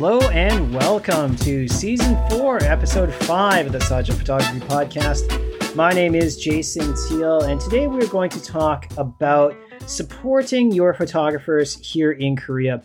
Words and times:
Hello 0.00 0.18
and 0.30 0.74
welcome 0.74 1.36
to 1.36 1.68
season 1.68 2.16
four, 2.30 2.56
episode 2.62 3.12
five 3.12 3.66
of 3.66 3.72
the 3.72 3.80
Sajja 3.80 4.14
Photography 4.14 4.60
Podcast. 4.60 5.76
My 5.76 5.92
name 5.92 6.14
is 6.14 6.38
Jason 6.38 6.94
Teal, 7.06 7.42
and 7.42 7.60
today 7.60 7.86
we're 7.86 8.06
going 8.06 8.30
to 8.30 8.42
talk 8.42 8.88
about 8.96 9.54
supporting 9.84 10.72
your 10.72 10.94
photographers 10.94 11.76
here 11.86 12.12
in 12.12 12.34
Korea. 12.34 12.82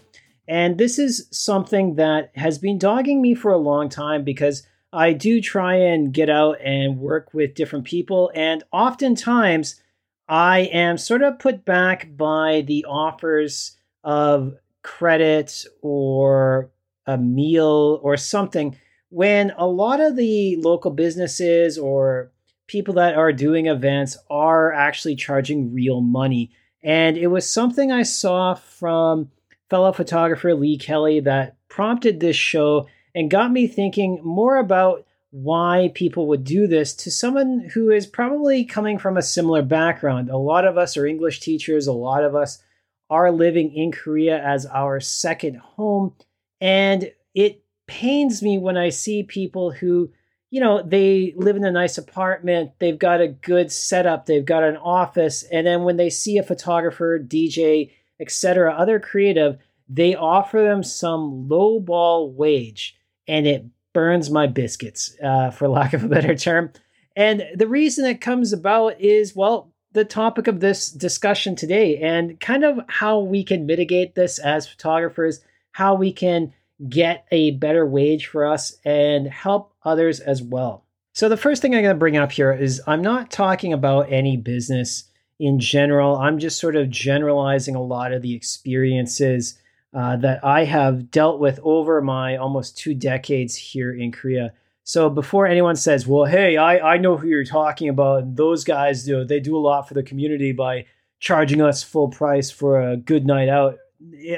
And 0.50 0.78
this 0.78 1.00
is 1.00 1.30
something 1.32 1.96
that 1.96 2.32
has 2.36 2.58
been 2.58 2.78
dogging 2.78 3.22
me 3.22 3.34
for 3.34 3.54
a 3.54 3.58
long 3.58 3.88
time 3.88 4.26
because 4.26 4.68
I 4.92 5.14
do 5.14 5.40
try 5.40 5.76
and 5.76 6.14
get 6.14 6.30
out 6.30 6.58
and 6.62 7.00
work 7.00 7.34
with 7.34 7.56
different 7.56 7.86
people, 7.86 8.30
and 8.36 8.62
oftentimes 8.74 9.82
I 10.28 10.64
am 10.64 10.98
sort 10.98 11.24
of 11.24 11.40
put 11.40 11.64
back 11.64 12.18
by 12.18 12.66
the 12.68 12.84
offers 12.84 13.78
of 14.04 14.56
credit 14.84 15.64
or 15.82 16.72
a 17.06 17.18
meal 17.18 18.00
or 18.04 18.18
something 18.18 18.76
when 19.10 19.52
a 19.58 19.68
lot 19.68 20.00
of 20.00 20.16
the 20.16 20.58
local 20.58 20.92
businesses 20.92 21.78
or 21.78 22.32
people 22.68 22.96
that 22.96 23.16
are 23.16 23.32
doing 23.32 23.68
events 23.68 24.18
are 24.30 24.74
actually 24.74 25.16
charging 25.16 25.74
real 25.74 26.02
money. 26.02 26.52
And 26.84 27.18
it 27.18 27.28
was 27.28 27.50
something 27.50 27.92
I 27.92 28.04
saw 28.04 28.56
from 28.56 29.32
fellow 29.70 29.92
photographer 29.92 30.54
Lee 30.54 30.78
Kelly 30.78 31.20
that 31.22 31.56
prompted 31.70 32.20
this 32.20 32.36
show 32.36 32.88
and 33.14 33.32
got 33.32 33.52
me 33.52 33.68
thinking 33.68 34.20
more 34.24 34.58
about 34.58 35.06
why 35.32 35.92
people 35.94 36.28
would 36.28 36.44
do 36.44 36.66
this 36.66 36.94
to 36.94 37.12
someone 37.12 37.70
who 37.74 37.90
is 37.90 38.08
probably 38.08 38.64
coming 38.64 38.98
from 38.98 39.18
a 39.18 39.22
similar 39.22 39.62
background. 39.62 40.30
A 40.30 40.38
lot 40.38 40.66
of 40.66 40.78
us 40.78 40.96
are 40.96 41.06
English 41.06 41.42
teachers, 41.42 41.88
a 41.88 41.94
lot 41.94 42.24
of 42.24 42.36
us 42.36 42.64
are 43.10 43.32
living 43.32 43.74
in 43.74 43.92
Korea 43.92 44.42
as 44.42 44.66
our 44.66 45.00
second 45.00 45.58
home. 45.58 46.14
And 46.62 47.12
it 47.34 47.64
pains 47.88 48.42
me 48.42 48.58
when 48.58 48.78
I 48.78 48.90
see 48.90 49.24
people 49.24 49.72
who, 49.72 50.12
you 50.50 50.60
know, 50.62 50.82
they 50.82 51.34
live 51.36 51.56
in 51.56 51.64
a 51.64 51.72
nice 51.72 51.98
apartment, 51.98 52.72
they've 52.80 52.98
got 52.98 53.22
a 53.22 53.28
good 53.28 53.72
setup, 53.72 54.26
they've 54.26 54.46
got 54.46 54.64
an 54.64 54.78
office, 54.78 55.44
and 55.44 55.68
then 55.68 55.84
when 55.84 55.98
they 55.98 56.10
see 56.10 56.38
a 56.38 56.44
photographer, 56.44 57.20
DJ, 57.20 57.92
etc., 58.20 58.74
other 58.74 59.00
creative, 59.00 59.58
they 59.88 60.16
offer 60.16 60.64
them 60.64 60.82
some 60.84 61.48
lowball 61.50 62.34
wage 62.34 62.96
and 63.28 63.46
it 63.46 63.66
burns 63.94 64.30
my 64.30 64.48
biscuits, 64.48 65.16
uh, 65.24 65.52
for 65.52 65.68
lack 65.70 65.94
of 65.94 66.04
a 66.04 66.08
better 66.08 66.36
term. 66.36 66.72
And 67.16 67.44
the 67.56 67.68
reason 67.68 68.06
it 68.06 68.22
comes 68.22 68.52
about 68.52 69.00
is, 69.00 69.36
well, 69.36 69.72
the 69.94 70.06
topic 70.06 70.48
of 70.48 70.60
this 70.60 70.92
discussion 70.92 71.56
today 71.56 71.98
and 71.98 72.38
kind 72.42 72.66
of 72.66 72.80
how 72.88 73.20
we 73.20 73.44
can 73.44 73.66
mitigate 73.66 74.14
this 74.14 74.38
as 74.40 74.68
photographers, 74.68 75.40
how 75.76 75.94
we 75.94 76.14
can 76.14 76.54
get 76.88 77.26
a 77.32 77.52
better 77.52 77.86
wage 77.86 78.28
for 78.28 78.46
us 78.46 78.78
and 78.86 79.28
help 79.28 79.74
others 79.84 80.22
as 80.22 80.42
well. 80.42 80.86
So, 81.12 81.28
the 81.28 81.36
first 81.36 81.62
thing 81.62 81.76
I'm 81.76 81.84
going 81.84 81.94
to 81.94 82.00
bring 82.00 82.16
up 82.16 82.32
here 82.32 82.54
is 82.54 82.82
I'm 82.88 83.02
not 83.02 83.30
talking 83.30 83.74
about 83.74 84.10
any 84.10 84.38
business 84.38 85.04
in 85.38 85.60
general. 85.60 86.16
I'm 86.16 86.40
just 86.40 86.60
sort 86.60 86.78
of 86.78 86.90
generalizing 86.90 87.76
a 87.76 87.84
lot 87.84 88.14
of 88.14 88.22
the 88.22 88.34
experiences 88.34 89.60
uh, 89.94 90.16
that 90.18 90.46
I 90.46 90.64
have 90.64 91.12
dealt 91.12 91.42
with 91.42 91.60
over 91.62 92.02
my 92.02 92.38
almost 92.38 92.78
two 92.78 92.94
decades 92.94 93.58
here 93.58 93.94
in 93.94 94.14
Korea. 94.14 94.54
So 94.86 95.10
before 95.10 95.46
anyone 95.46 95.76
says, 95.76 96.08
"Well, 96.08 96.24
hey, 96.24 96.56
I, 96.56 96.94
I 96.94 96.98
know 97.00 97.18
who 97.18 97.28
you're 97.28 97.44
talking 97.44 97.90
about," 97.90 98.38
those 98.38 98.64
guys 98.64 99.04
do 99.04 99.26
they 99.26 99.42
do 99.42 99.58
a 99.58 99.60
lot 99.60 99.90
for 99.90 99.94
the 99.94 100.04
community 100.04 100.54
by 100.54 100.86
charging 101.20 101.62
us 101.62 101.84
full 101.84 102.08
price 102.08 102.50
for 102.50 102.80
a 102.80 102.96
good 102.96 103.26
night 103.26 103.50
out. 103.50 103.76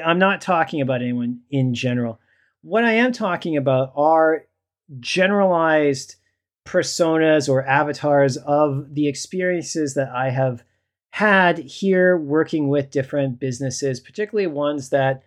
I'm 0.04 0.18
not 0.18 0.40
talking 0.40 0.80
about 0.80 1.02
anyone 1.02 1.40
in 1.50 1.74
general. 1.74 2.20
What 2.62 2.84
I 2.84 2.92
am 2.92 3.12
talking 3.12 3.56
about 3.56 3.92
are 3.96 4.44
generalized 5.00 6.16
personas 6.64 7.48
or 7.48 7.64
avatars 7.64 8.36
of 8.36 8.94
the 8.94 9.08
experiences 9.08 9.94
that 9.94 10.10
I 10.10 10.30
have 10.30 10.62
had 11.10 11.58
here 11.58 12.16
working 12.16 12.68
with 12.68 12.90
different 12.90 13.40
businesses, 13.40 14.00
particularly 14.00 14.46
ones 14.46 14.90
that 14.90 15.22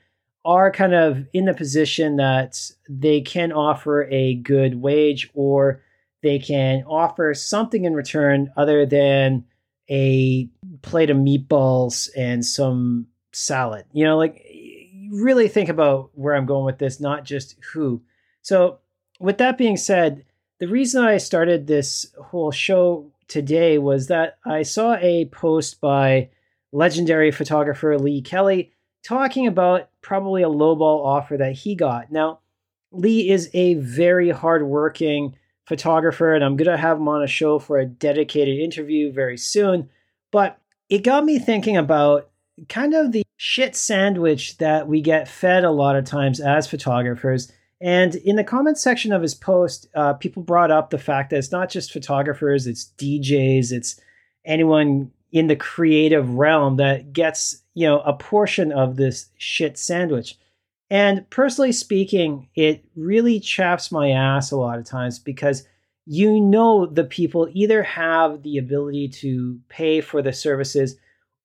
are 0.46 0.72
kind 0.72 0.94
of 0.94 1.26
in 1.34 1.46
the 1.46 1.54
position 1.54 2.18
that 2.18 2.60
they 2.90 3.22
can 3.22 3.52
offer 3.52 4.04
a 4.06 4.36
good 4.36 4.82
wage 4.82 5.30
or 5.34 5.84
they 6.24 6.40
can 6.40 6.84
offer 6.84 7.34
something 7.34 7.86
in 7.86 7.94
return 7.94 8.52
other 8.56 8.86
than 8.86 9.46
a 9.90 10.50
plate 10.82 11.10
of 11.10 11.18
meatballs 11.18 12.10
and 12.16 12.46
some 12.46 13.08
salad. 13.32 13.86
You 13.94 14.06
know, 14.06 14.18
like 14.18 14.46
really 15.12 15.48
think 15.48 15.70
about 15.70 16.12
where 16.14 16.36
I'm 16.36 16.46
going 16.46 16.66
with 16.66 16.80
this, 16.80 17.00
not 17.00 17.26
just 17.26 17.56
who. 17.74 18.02
So, 18.42 18.80
with 19.20 19.38
that 19.38 19.58
being 19.58 19.78
said, 19.78 20.26
the 20.60 20.68
reason 20.68 21.04
I 21.04 21.18
started 21.18 21.68
this 21.68 22.06
whole 22.20 22.52
show 22.52 23.12
today 23.28 23.78
was 23.78 24.08
that 24.08 24.38
I 24.46 24.64
saw 24.64 24.96
a 24.96 25.26
post 25.26 25.80
by 25.80 26.30
legendary 26.72 27.32
photographer 27.32 27.98
Lee 27.98 28.22
Kelly 28.22 28.72
talking 29.04 29.48
about 29.48 29.90
probably 30.02 30.44
a 30.44 30.50
lowball 30.50 31.06
offer 31.06 31.38
that 31.38 31.54
he 31.54 31.76
got. 31.76 32.12
Now, 32.12 32.40
Lee 32.92 33.30
is 33.30 33.50
a 33.54 33.76
very 33.76 34.30
hardworking 34.30 35.36
photographer, 35.66 36.34
and 36.34 36.44
I'm 36.44 36.58
going 36.58 36.70
to 36.70 36.78
have 36.78 36.98
him 36.98 37.08
on 37.08 37.24
a 37.24 37.28
show 37.28 37.60
for 37.60 37.78
a 37.78 37.86
dedicated 37.86 38.60
interview 38.60 39.12
very 39.12 39.38
soon. 39.38 39.90
But 40.32 40.60
it 40.90 41.04
got 41.04 41.24
me 41.24 41.40
thinking 41.40 41.78
about 41.78 42.30
kind 42.70 42.94
of 42.94 43.12
the 43.12 43.24
shit 43.38 43.76
sandwich 43.76 44.58
that 44.58 44.88
we 44.88 45.02
get 45.02 45.28
fed 45.28 45.64
a 45.64 45.72
lot 45.72 45.96
of 45.96 46.06
times 46.06 46.40
as 46.40 46.68
photographers. 46.68 47.52
And 47.82 48.16
in 48.16 48.36
the 48.36 48.44
comments 48.44 48.84
section 48.84 49.12
of 49.12 49.24
his 49.24 49.34
post, 49.34 49.88
uh, 49.96 50.14
people 50.14 50.44
brought 50.44 50.70
up 50.70 50.90
the 50.90 51.00
fact 51.00 51.32
that 51.32 51.38
it's 51.38 51.52
not 51.52 51.70
just 51.70 51.92
photographers, 51.92 52.68
it's 52.68 52.94
DJs, 52.98 53.72
it's 53.72 54.00
anyone 54.46 55.12
in 55.32 55.48
the 55.48 55.56
creative 55.56 56.30
realm 56.36 56.78
that 56.78 57.14
gets, 57.14 57.64
you 57.74 57.88
know, 57.88 58.02
a 58.02 58.14
portion 58.14 58.72
of 58.72 58.98
this 58.98 59.30
shit 59.38 59.78
sandwich. 59.78 60.38
And 60.92 61.28
personally 61.30 61.72
speaking, 61.72 62.50
it 62.54 62.86
really 62.96 63.40
chaps 63.40 63.92
my 63.92 64.12
ass 64.12 64.52
a 64.52 64.58
lot 64.58 64.78
of 64.78 64.86
times 64.86 65.20
because 65.20 65.66
you 66.06 66.42
know 66.42 66.86
the 66.86 67.06
people 67.06 67.48
either 67.54 67.82
have 67.82 68.44
the 68.44 68.58
ability 68.58 69.08
to 69.08 69.60
pay 69.70 70.02
for 70.02 70.22
the 70.22 70.34
services 70.34 70.98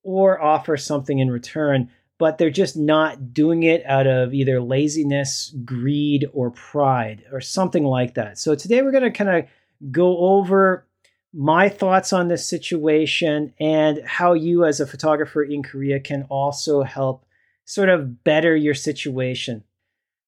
or 0.06 0.40
offer 0.40 0.76
something 0.76 1.18
in 1.18 1.32
return, 1.32 1.90
but 2.16 2.38
they're 2.38 2.48
just 2.48 2.76
not 2.76 3.34
doing 3.34 3.64
it 3.64 3.84
out 3.86 4.06
of 4.06 4.32
either 4.32 4.60
laziness, 4.60 5.52
greed, 5.64 6.24
or 6.32 6.52
pride, 6.52 7.24
or 7.32 7.40
something 7.40 7.82
like 7.82 8.14
that. 8.14 8.38
So 8.38 8.54
today 8.54 8.82
we're 8.82 8.92
going 8.92 9.02
to 9.02 9.10
kind 9.10 9.30
of 9.30 9.44
go 9.90 10.16
over 10.16 10.86
my 11.34 11.68
thoughts 11.68 12.12
on 12.12 12.28
this 12.28 12.48
situation 12.48 13.52
and 13.58 14.00
how 14.06 14.32
you, 14.32 14.64
as 14.64 14.78
a 14.78 14.86
photographer 14.86 15.42
in 15.42 15.64
Korea, 15.64 15.98
can 15.98 16.22
also 16.30 16.84
help 16.84 17.26
sort 17.64 17.88
of 17.88 18.22
better 18.22 18.54
your 18.54 18.74
situation. 18.74 19.64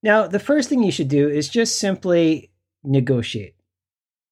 Now, 0.02 0.26
the 0.26 0.40
first 0.40 0.68
thing 0.68 0.82
you 0.82 0.90
should 0.90 1.08
do 1.08 1.28
is 1.28 1.48
just 1.48 1.78
simply 1.78 2.50
negotiate. 2.82 3.54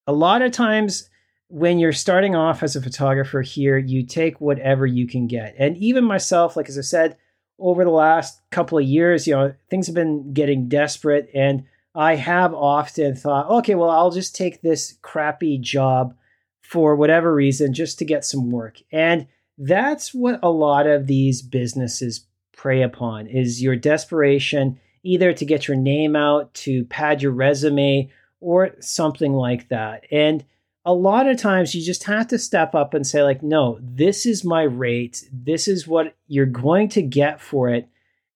A 0.09 0.13
lot 0.13 0.43
of 0.43 0.51
times, 0.51 1.09
when 1.49 1.79
you're 1.79 1.93
starting 1.93 2.35
off 2.35 2.63
as 2.63 2.77
a 2.77 2.83
photographer 2.83 3.43
here, 3.43 3.79
you 3.79 4.05
take 4.05 4.41
whatever 4.41 4.87
you 4.87 5.07
can 5.07 5.27
get. 5.27 5.55
And 5.59 5.77
even 5.77 6.05
myself, 6.05 6.57
like 6.57 6.69
as 6.69 6.79
I 6.79 6.83
said, 6.83 7.17
over 7.59 7.85
the 7.85 7.91
last 7.91 8.41
couple 8.51 8.79
of 8.79 8.85
years, 8.85 9.27
you 9.27 9.35
know, 9.35 9.55
things 9.71 9.87
have 9.87 9.95
been 9.95 10.33
getting 10.33 10.69
desperate. 10.69 11.31
And 11.35 11.65
I 11.95 12.17
have 12.17 12.53
often 12.53 13.15
thought, 13.15 13.49
okay, 13.49 13.75
well, 13.75 13.91
I'll 13.91 14.11
just 14.11 14.37
take 14.37 14.61
this 14.61 14.99
crappy 15.03 15.59
job 15.59 16.15
for 16.61 16.97
whatever 16.97 17.33
reason 17.33 17.73
just 17.73 17.99
to 18.01 18.05
get 18.05 18.25
some 18.25 18.51
work. 18.51 18.79
And 18.93 19.29
that's 19.57 20.13
what 20.13 20.41
a 20.43 20.51
lot 20.51 20.87
of 20.87 21.07
these 21.07 21.41
businesses 21.41 22.27
prey 22.53 22.83
upon 22.83 23.29
is 23.29 23.63
your 23.63 23.77
desperation 23.77 24.81
either 25.03 25.33
to 25.33 25.45
get 25.45 25.69
your 25.69 25.77
name 25.77 26.17
out, 26.17 26.53
to 26.53 26.85
pad 26.87 27.23
your 27.23 27.33
resume 27.33 28.11
or 28.41 28.73
something 28.81 29.33
like 29.33 29.69
that. 29.69 30.05
And 30.11 30.45
a 30.87 30.95
lot 30.95 31.29
of 31.29 31.37
times 31.37 31.75
you 31.75 31.85
just 31.85 32.05
have 32.05 32.29
to 32.29 32.39
step 32.39 32.75
up 32.75 32.95
and 32.95 33.07
say 33.07 33.23
like, 33.23 33.43
"No, 33.43 33.79
this 33.83 34.25
is 34.25 34.45
my 34.45 34.63
rate. 34.63 35.25
This 35.33 35.67
is 35.67 35.87
what 35.87 36.15
you're 36.29 36.47
going 36.47 36.89
to 36.91 37.03
get 37.03 37.41
for 37.41 37.69
it." 37.69 37.89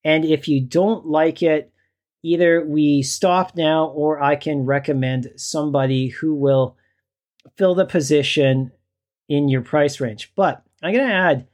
And 0.04 0.24
if 0.24 0.48
you 0.48 0.60
don't 0.60 1.06
like 1.06 1.42
it, 1.42 1.72
either 2.22 2.66
we 2.66 3.02
stop 3.02 3.56
now 3.56 3.86
or 3.86 4.20
I 4.20 4.34
can 4.36 4.66
recommend 4.66 5.30
somebody 5.36 6.08
who 6.08 6.34
will 6.34 6.76
fill 7.56 7.74
the 7.74 7.86
position 7.86 8.72
in 9.28 9.48
your 9.48 9.62
price 9.62 10.00
range. 10.00 10.32
But 10.34 10.62
I'm 10.82 10.92
going 10.92 11.06
to 11.06 11.14
add 11.14 11.46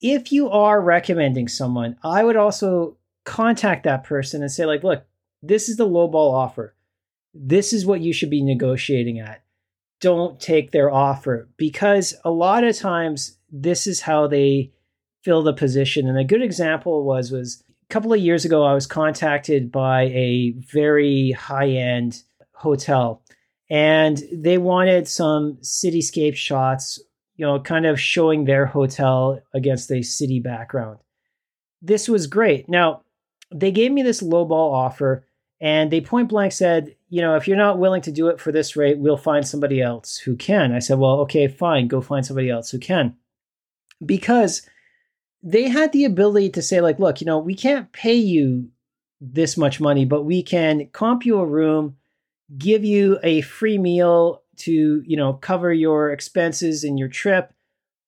if 0.00 0.32
you 0.32 0.50
are 0.50 0.80
recommending 0.80 1.48
someone, 1.48 1.96
I 2.02 2.24
would 2.24 2.36
also 2.36 2.96
contact 3.24 3.84
that 3.84 4.04
person 4.04 4.42
and 4.42 4.50
say, 4.50 4.66
like, 4.66 4.82
look, 4.84 5.04
this 5.42 5.68
is 5.68 5.76
the 5.76 5.88
lowball 5.88 6.32
offer. 6.32 6.74
This 7.34 7.72
is 7.72 7.86
what 7.86 8.00
you 8.00 8.12
should 8.12 8.30
be 8.30 8.42
negotiating 8.42 9.18
at. 9.18 9.42
Don't 10.02 10.38
take 10.38 10.72
their 10.72 10.90
offer 10.90 11.48
because 11.56 12.12
a 12.24 12.30
lot 12.30 12.64
of 12.64 12.76
times 12.76 13.38
this 13.50 13.86
is 13.86 14.02
how 14.02 14.26
they 14.26 14.72
fill 15.22 15.42
the 15.42 15.54
position. 15.54 16.06
And 16.06 16.18
a 16.18 16.24
good 16.24 16.42
example 16.42 17.04
was 17.04 17.30
was 17.30 17.62
a 17.88 17.92
couple 17.92 18.12
of 18.12 18.20
years 18.20 18.44
ago, 18.44 18.64
I 18.64 18.74
was 18.74 18.86
contacted 18.86 19.72
by 19.72 20.02
a 20.08 20.54
very 20.72 21.30
high 21.30 21.68
end 21.68 22.22
hotel 22.52 23.22
and 23.70 24.22
they 24.30 24.58
wanted 24.58 25.08
some 25.08 25.54
cityscape 25.62 26.34
shots, 26.34 27.00
you 27.36 27.46
know, 27.46 27.60
kind 27.60 27.86
of 27.86 27.98
showing 27.98 28.44
their 28.44 28.66
hotel 28.66 29.40
against 29.54 29.90
a 29.90 30.02
city 30.02 30.40
background. 30.40 30.98
This 31.80 32.08
was 32.08 32.26
great. 32.26 32.68
Now, 32.68 33.02
they 33.54 33.70
gave 33.70 33.92
me 33.92 34.02
this 34.02 34.22
lowball 34.22 34.72
offer 34.72 35.26
and 35.60 35.90
they 35.90 36.00
point 36.00 36.28
blank 36.28 36.52
said, 36.52 36.96
you 37.12 37.20
know, 37.20 37.36
if 37.36 37.46
you're 37.46 37.58
not 37.58 37.78
willing 37.78 38.00
to 38.00 38.10
do 38.10 38.28
it 38.28 38.40
for 38.40 38.52
this 38.52 38.74
rate, 38.74 38.96
we'll 38.96 39.18
find 39.18 39.46
somebody 39.46 39.82
else 39.82 40.16
who 40.16 40.34
can. 40.34 40.72
I 40.72 40.78
said, 40.78 40.98
well, 40.98 41.20
okay, 41.20 41.46
fine, 41.46 41.86
go 41.86 42.00
find 42.00 42.24
somebody 42.24 42.48
else 42.48 42.70
who 42.70 42.78
can. 42.78 43.16
Because 44.02 44.62
they 45.42 45.68
had 45.68 45.92
the 45.92 46.06
ability 46.06 46.48
to 46.52 46.62
say, 46.62 46.80
like, 46.80 46.98
look, 46.98 47.20
you 47.20 47.26
know, 47.26 47.38
we 47.38 47.54
can't 47.54 47.92
pay 47.92 48.14
you 48.14 48.70
this 49.20 49.58
much 49.58 49.78
money, 49.78 50.06
but 50.06 50.22
we 50.22 50.42
can 50.42 50.88
comp 50.94 51.26
you 51.26 51.38
a 51.38 51.44
room, 51.44 51.96
give 52.56 52.82
you 52.82 53.18
a 53.22 53.42
free 53.42 53.76
meal 53.76 54.42
to, 54.60 55.02
you 55.06 55.16
know, 55.18 55.34
cover 55.34 55.70
your 55.70 56.12
expenses 56.12 56.82
and 56.82 56.98
your 56.98 57.08
trip, 57.08 57.52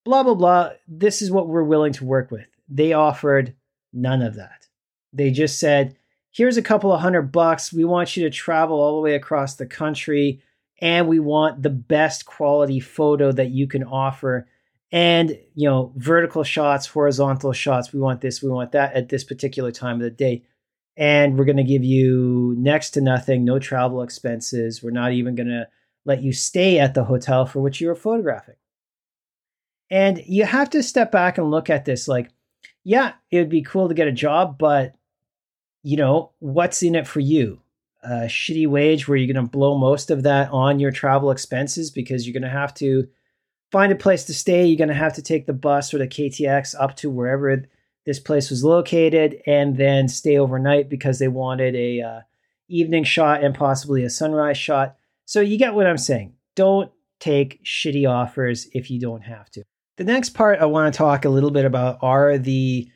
blah, 0.07 0.23
blah, 0.23 0.35
blah. 0.35 0.71
This 0.89 1.21
is 1.21 1.31
what 1.31 1.47
we're 1.47 1.62
willing 1.62 1.93
to 1.93 2.07
work 2.07 2.31
with. 2.31 2.47
They 2.71 2.95
offered 2.95 3.55
none 3.93 4.23
of 4.23 4.37
that. 4.37 4.67
They 5.12 5.31
just 5.31 5.61
said, 5.61 5.95
here's 6.35 6.57
a 6.57 6.63
couple 6.63 6.93
of 6.93 7.01
hundred 7.01 7.33
bucks. 7.33 7.73
We 7.73 7.85
want 7.85 8.17
you 8.17 8.25
to 8.25 8.31
travel 8.31 8.79
all 8.79 8.97
the 8.97 9.03
way 9.03 9.15
across 9.15 9.55
the 9.55 9.67
country, 9.67 10.43
and 10.81 11.09
we 11.09 11.21
want 11.21 11.63
the 11.63 11.71
best 11.71 12.27
quality 12.27 12.81
photo 12.81 13.33
that 13.33 13.51
you 13.51 13.67
can 13.67 13.85
offer. 13.85 14.47
And 14.93 15.39
you 15.55 15.69
know 15.69 15.93
vertical 15.97 16.45
shots 16.45 16.87
horizontal 16.87 17.53
shots 17.53 17.93
we 17.93 17.99
want 17.99 18.21
this 18.21 18.41
we 18.41 18.49
want 18.49 18.71
that 18.73 18.93
at 18.95 19.09
this 19.09 19.25
particular 19.25 19.73
time 19.73 19.97
of 19.97 20.03
the 20.03 20.11
day. 20.11 20.45
And 20.97 21.37
we're 21.37 21.47
going 21.47 21.57
to 21.57 21.65
give 21.65 21.83
you 21.83 22.55
next 22.57 22.91
to 22.91 23.01
nothing 23.01 23.45
no 23.45 23.59
travel 23.59 24.03
expenses. 24.03 24.83
We're 24.83 24.91
not 24.91 25.13
even 25.13 25.35
going 25.35 25.49
to 25.49 25.67
let 26.05 26.23
you 26.23 26.33
stay 26.33 26.79
at 26.79 26.95
the 26.95 27.05
hotel 27.05 27.47
for 27.47 27.61
which 27.61 27.81
you 27.81 27.89
were 27.89 27.97
photographing. 27.97 28.55
And 29.91 30.23
you 30.27 30.45
have 30.45 30.71
to 30.71 30.83
step 30.83 31.11
back 31.11 31.39
and 31.39 31.51
look 31.51 31.71
at 31.71 31.85
this 31.85 32.07
like 32.07 32.31
yeah 32.85 33.15
it 33.31 33.39
would 33.39 33.49
be 33.49 33.63
cool 33.63 33.89
to 33.89 33.95
get 33.95 34.09
a 34.09 34.13
job 34.13 34.59
but 34.59 34.95
you 35.85 35.97
know 35.97 36.33
what's 36.41 36.83
in 36.83 36.97
it 36.97 37.07
for 37.07 37.21
you 37.21 37.61
a 38.05 38.27
shitty 38.27 38.67
wage 38.67 39.09
where 39.09 39.17
you're 39.17 39.33
going 39.33 39.45
to 39.45 39.51
blow 39.51 39.79
most 39.79 40.11
of 40.11 40.25
that 40.25 40.51
on 40.51 40.79
your 40.79 40.91
travel 40.91 41.31
expenses 41.31 41.91
because 41.91 42.27
you're 42.27 42.39
going 42.39 42.43
to 42.43 42.49
have 42.49 42.75
to 42.75 43.09
find 43.73 43.91
a 43.91 43.97
place 43.97 44.25
to 44.25 44.35
stay, 44.35 44.67
you're 44.67 44.79
going 44.79 44.89
to 44.89 44.95
have 44.95 45.15
to 45.15 45.23
take 45.23 45.47
the 45.47 45.53
bus 45.53 45.93
or 45.93 45.99
the 45.99 46.07
KTX 46.07 46.75
up 46.79 46.97
to 46.97 47.11
wherever 47.11 47.65
this 48.07 48.21
place 48.21 48.51
was 48.51 48.63
located, 48.63 49.41
and 49.47 49.77
then 49.79 50.07
stay 50.09 50.37
overnight 50.37 50.91
because 50.91 51.19
they 51.19 51.29
wanted 51.29 51.75
a 51.75 52.03
uh, 52.03 52.21
evening 52.69 53.03
shot 53.03 53.43
and 53.43 53.55
possibly 53.55 54.05
a 54.05 54.11
sunrise 54.11 54.59
shot. 54.59 54.97
So 55.25 55.41
you 55.41 55.57
get 55.57 55.75
what 55.75 55.87
I'm 55.87 55.99
saying. 55.99 56.35
Don't 56.55 56.93
take 57.19 57.65
shitty 57.65 58.09
offers 58.09 58.69
if 58.75 58.91
you 58.91 59.01
don't 59.01 59.23
have 59.23 59.51
to. 59.53 59.65
The 59.97 60.05
next 60.05 60.31
part 60.31 60.61
I 60.61 60.67
want 60.67 60.93
to 60.93 60.99
talk 60.99 61.25
a 61.25 61.31
little 61.31 61.51
bit 61.51 61.65
about 61.65 61.99
are 62.03 62.37
the 62.37 62.91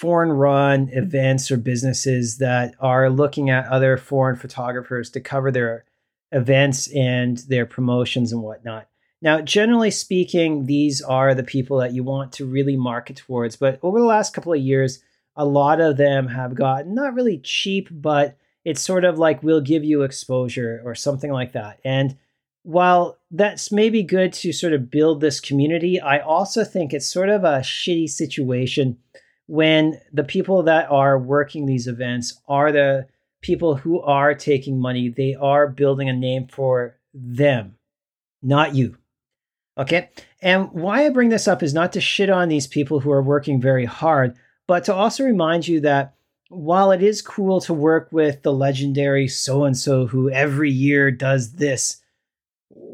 foreign 0.00 0.32
run 0.32 0.88
events 0.92 1.50
or 1.50 1.58
businesses 1.58 2.38
that 2.38 2.74
are 2.80 3.10
looking 3.10 3.50
at 3.50 3.66
other 3.66 3.98
foreign 3.98 4.34
photographers 4.34 5.10
to 5.10 5.20
cover 5.20 5.50
their 5.50 5.84
events 6.32 6.90
and 6.94 7.36
their 7.48 7.66
promotions 7.66 8.32
and 8.32 8.40
whatnot. 8.40 8.88
Now, 9.20 9.42
generally 9.42 9.90
speaking, 9.90 10.64
these 10.64 11.02
are 11.02 11.34
the 11.34 11.42
people 11.42 11.76
that 11.80 11.92
you 11.92 12.02
want 12.02 12.32
to 12.34 12.46
really 12.46 12.76
market 12.76 13.16
towards. 13.16 13.56
But 13.56 13.78
over 13.82 14.00
the 14.00 14.06
last 14.06 14.32
couple 14.32 14.54
of 14.54 14.60
years, 14.60 15.02
a 15.36 15.44
lot 15.44 15.82
of 15.82 15.98
them 15.98 16.28
have 16.28 16.54
gotten 16.54 16.94
not 16.94 17.12
really 17.12 17.36
cheap, 17.36 17.88
but 17.90 18.38
it's 18.64 18.80
sort 18.80 19.04
of 19.04 19.18
like 19.18 19.42
we'll 19.42 19.60
give 19.60 19.84
you 19.84 20.00
exposure 20.00 20.80
or 20.82 20.94
something 20.94 21.30
like 21.30 21.52
that. 21.52 21.78
And 21.84 22.16
while 22.62 23.18
that's 23.30 23.70
maybe 23.70 24.02
good 24.02 24.32
to 24.32 24.50
sort 24.54 24.72
of 24.72 24.90
build 24.90 25.20
this 25.20 25.40
community, 25.40 26.00
I 26.00 26.20
also 26.20 26.64
think 26.64 26.94
it's 26.94 27.12
sort 27.12 27.28
of 27.28 27.44
a 27.44 27.60
shitty 27.60 28.08
situation 28.08 28.96
when 29.50 30.00
the 30.12 30.22
people 30.22 30.62
that 30.62 30.88
are 30.92 31.18
working 31.18 31.66
these 31.66 31.88
events 31.88 32.40
are 32.46 32.70
the 32.70 33.08
people 33.42 33.74
who 33.74 34.00
are 34.00 34.32
taking 34.32 34.78
money. 34.78 35.08
They 35.08 35.34
are 35.34 35.66
building 35.66 36.08
a 36.08 36.12
name 36.12 36.46
for 36.46 36.94
them, 37.12 37.74
not 38.40 38.76
you. 38.76 38.96
Okay. 39.76 40.08
And 40.40 40.70
why 40.70 41.04
I 41.04 41.08
bring 41.08 41.30
this 41.30 41.48
up 41.48 41.64
is 41.64 41.74
not 41.74 41.92
to 41.94 42.00
shit 42.00 42.30
on 42.30 42.48
these 42.48 42.68
people 42.68 43.00
who 43.00 43.10
are 43.10 43.22
working 43.22 43.60
very 43.60 43.86
hard, 43.86 44.36
but 44.68 44.84
to 44.84 44.94
also 44.94 45.24
remind 45.24 45.66
you 45.66 45.80
that 45.80 46.14
while 46.48 46.92
it 46.92 47.02
is 47.02 47.20
cool 47.20 47.60
to 47.62 47.74
work 47.74 48.08
with 48.12 48.42
the 48.42 48.52
legendary 48.52 49.26
so 49.26 49.64
and 49.64 49.76
so 49.76 50.06
who 50.06 50.30
every 50.30 50.70
year 50.70 51.10
does 51.10 51.54
this, 51.54 51.99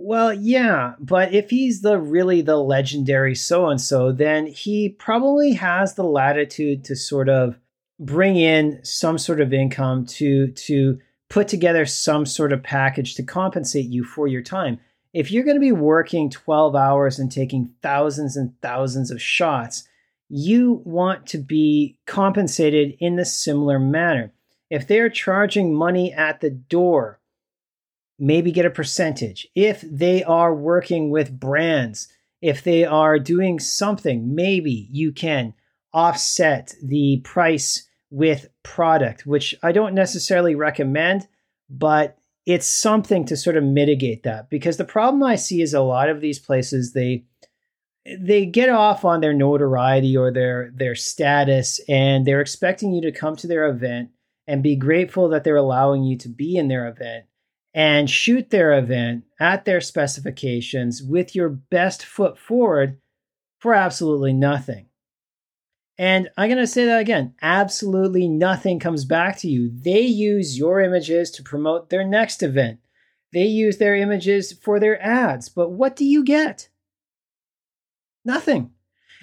well, 0.07 0.33
yeah, 0.33 0.95
but 1.01 1.35
if 1.35 1.51
he's 1.51 1.83
the 1.83 1.99
really 1.99 2.41
the 2.41 2.57
legendary 2.57 3.35
so 3.35 3.69
and 3.69 3.81
so, 3.81 4.13
then 4.13 4.47
he 4.47 4.89
probably 4.89 5.53
has 5.55 5.95
the 5.95 6.05
latitude 6.05 6.85
to 6.85 6.97
sort 6.97 7.29
of 7.29 7.59
bring 7.99 8.37
in 8.37 8.79
some 8.85 9.19
sort 9.19 9.41
of 9.41 9.53
income 9.53 10.07
to 10.07 10.49
to 10.53 10.99
put 11.29 11.49
together 11.49 11.85
some 11.87 12.25
sort 12.25 12.53
of 12.53 12.63
package 12.63 13.15
to 13.15 13.23
compensate 13.23 13.87
you 13.87 14.05
for 14.05 14.27
your 14.29 14.43
time 14.43 14.79
if 15.17 15.31
you're 15.31 15.45
going 15.45 15.57
to 15.57 15.61
be 15.61 15.73
working 15.73 16.29
12 16.29 16.77
hours 16.77 17.19
and 17.19 17.33
taking 17.33 17.73
thousands 17.81 18.37
and 18.37 18.53
thousands 18.61 19.11
of 19.11 19.23
shots, 19.23 19.89
you 20.29 20.83
want 20.85 21.27
to 21.29 21.39
be 21.39 21.99
compensated 22.07 22.95
in 23.01 23.19
a 23.19 23.25
similar 23.25 23.79
manner. 23.79 24.31
If 24.69 24.87
they're 24.87 25.09
charging 25.09 25.75
money 25.75 26.13
at 26.13 26.43
the 26.43 26.51
door, 26.51 27.19
maybe 28.19 28.53
get 28.53 28.67
a 28.67 28.71
percentage. 28.71 29.47
If 29.55 29.83
they 29.83 30.25
are 30.25 30.55
working 30.55 31.11
with 31.11 31.39
brands, 31.39 32.09
if 32.41 32.63
they 32.63 32.85
are 32.85 33.19
doing 33.19 33.59
something, 33.59 34.35
maybe 34.35 34.89
you 34.91 35.13
can 35.13 35.55
offset 35.93 36.75
the 36.83 37.21
price 37.25 37.89
with 38.11 38.49
product, 38.63 39.27
which 39.27 39.55
I 39.63 39.73
don't 39.73 39.95
necessarily 39.95 40.55
recommend, 40.55 41.27
but 41.69 42.19
it's 42.45 42.67
something 42.67 43.27
to 43.27 43.37
sort 43.37 43.57
of 43.57 43.65
mitigate 43.65 44.23
that 44.23 44.49
because 44.49 44.77
the 44.77 44.85
problem 44.85 45.23
I 45.23 45.37
see 45.37 45.61
is 45.61 45.75
a 45.75 45.81
lot 45.81 46.09
of 46.09 46.21
these 46.21 46.39
places 46.39 46.93
they 46.93 47.25
they 48.21 48.47
get 48.47 48.69
off 48.69 49.05
on 49.05 49.21
their 49.21 49.35
notoriety 49.35 50.17
or 50.17 50.31
their 50.31 50.71
their 50.73 50.95
status 50.95 51.81
and 51.89 52.25
they're 52.25 52.41
expecting 52.41 52.93
you 52.93 53.03
to 53.03 53.11
come 53.11 53.35
to 53.35 53.49
their 53.49 53.67
event 53.67 54.11
and 54.47 54.63
be 54.63 54.77
grateful 54.77 55.29
that 55.31 55.43
they're 55.43 55.57
allowing 55.57 56.05
you 56.05 56.17
to 56.19 56.29
be 56.29 56.57
in 56.57 56.69
their 56.69 56.87
event 56.87 57.25
and 57.77 58.09
shoot 58.09 58.49
their 58.49 58.77
event 58.77 59.23
at 59.39 59.67
their 59.67 59.83
specifications 59.83 61.03
with 61.03 61.37
your 61.37 61.51
best 61.51 62.03
foot 62.03 62.39
forward 62.39 62.99
for 63.59 63.75
absolutely 63.75 64.33
nothing. 64.33 64.87
And 65.99 66.31
I'm 66.39 66.49
going 66.49 66.59
to 66.59 66.67
say 66.67 66.87
that 66.87 67.01
again 67.01 67.35
absolutely 67.43 68.29
nothing 68.29 68.81
comes 68.81 69.05
back 69.05 69.37
to 69.39 69.49
you. 69.49 69.71
They 69.71 70.01
use 70.01 70.59
your 70.59 70.81
images 70.81 71.31
to 71.33 71.43
promote 71.43 71.91
their 71.91 72.05
next 72.05 72.43
event, 72.43 72.81
they 73.33 73.45
use 73.45 73.77
their 73.77 73.95
images 73.95 74.53
for 74.53 74.81
their 74.81 75.01
ads. 75.03 75.51
But 75.51 75.71
what 75.71 75.97
do 75.97 76.07
you 76.07 76.25
get? 76.25 76.71
Nothing. 78.25 78.71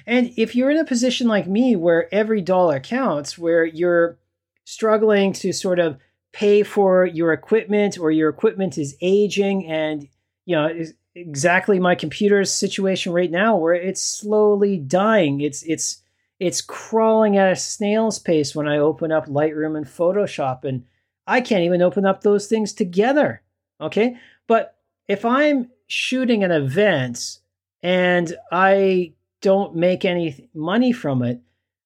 And 0.06 0.32
if 0.38 0.56
you're 0.56 0.70
in 0.70 0.78
a 0.78 0.86
position 0.86 1.28
like 1.28 1.48
me 1.48 1.76
where 1.76 2.14
every 2.14 2.42
dollar 2.42 2.80
counts, 2.80 3.38
where 3.38 3.66
you're 3.66 4.20
struggling 4.66 5.34
to 5.34 5.54
sort 5.54 5.80
of 5.80 5.98
pay 6.34 6.64
for 6.64 7.06
your 7.06 7.32
equipment 7.32 7.98
or 7.98 8.12
your 8.12 8.30
equipment 8.30 8.78
is 8.78 8.98
aging 9.02 9.66
and 9.68 10.08
you 10.46 10.56
know 10.56 10.70
exactly 11.16 11.80
my 11.80 11.96
computer's 11.96 12.52
situation 12.52 13.14
right 13.14 13.32
now 13.32 13.56
where 13.56 13.76
it's 13.76 14.02
slowly 14.02 14.78
dying 14.78 15.42
it's 15.42 15.64
it's 15.64 16.04
it's 16.44 16.62
crawling 16.62 17.38
at 17.38 17.54
a 17.54 17.56
snail's 17.56 18.20
pace 18.20 18.54
when 18.54 18.68
I 18.68 18.78
open 18.78 19.14
up 19.14 19.28
Lightroom 19.28 19.78
and 19.78 19.86
Photoshop, 19.86 20.66
and 20.66 20.84
I 21.26 21.40
can't 21.40 21.64
even 21.64 21.82
open 21.82 22.06
up 22.06 22.22
those 22.22 22.48
things 22.48 22.74
together. 22.74 23.42
Okay. 23.80 24.18
But 24.46 24.76
if 25.08 25.24
I'm 25.24 25.70
shooting 25.88 26.44
an 26.44 26.52
event 26.52 27.40
and 27.82 28.36
I 28.52 29.14
don't 29.40 29.76
make 29.76 30.04
any 30.04 30.50
money 30.54 30.92
from 30.92 31.24
it, 31.24 31.40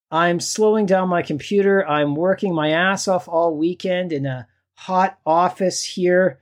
I'm 0.10 0.40
slowing 0.40 0.86
down 0.86 1.10
my 1.10 1.22
computer. 1.22 1.86
I'm 1.88 2.16
working 2.16 2.54
my 2.54 2.72
ass 2.72 3.08
off 3.08 3.28
all 3.28 3.56
weekend 3.56 4.14
in 4.14 4.26
a 4.26 4.48
hot 4.76 5.20
office 5.26 5.84
here. 5.84 6.40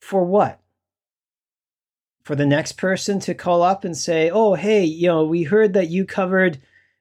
For 0.00 0.24
what? 0.24 0.60
For 2.24 2.34
the 2.34 2.46
next 2.46 2.72
person 2.72 3.20
to 3.20 3.34
call 3.34 3.62
up 3.62 3.84
and 3.84 3.96
say, 3.96 4.30
oh, 4.30 4.54
hey, 4.54 4.84
you 4.84 5.06
know, 5.06 5.24
we 5.24 5.44
heard 5.44 5.74
that 5.74 5.90
you 5.90 6.04
covered 6.04 6.58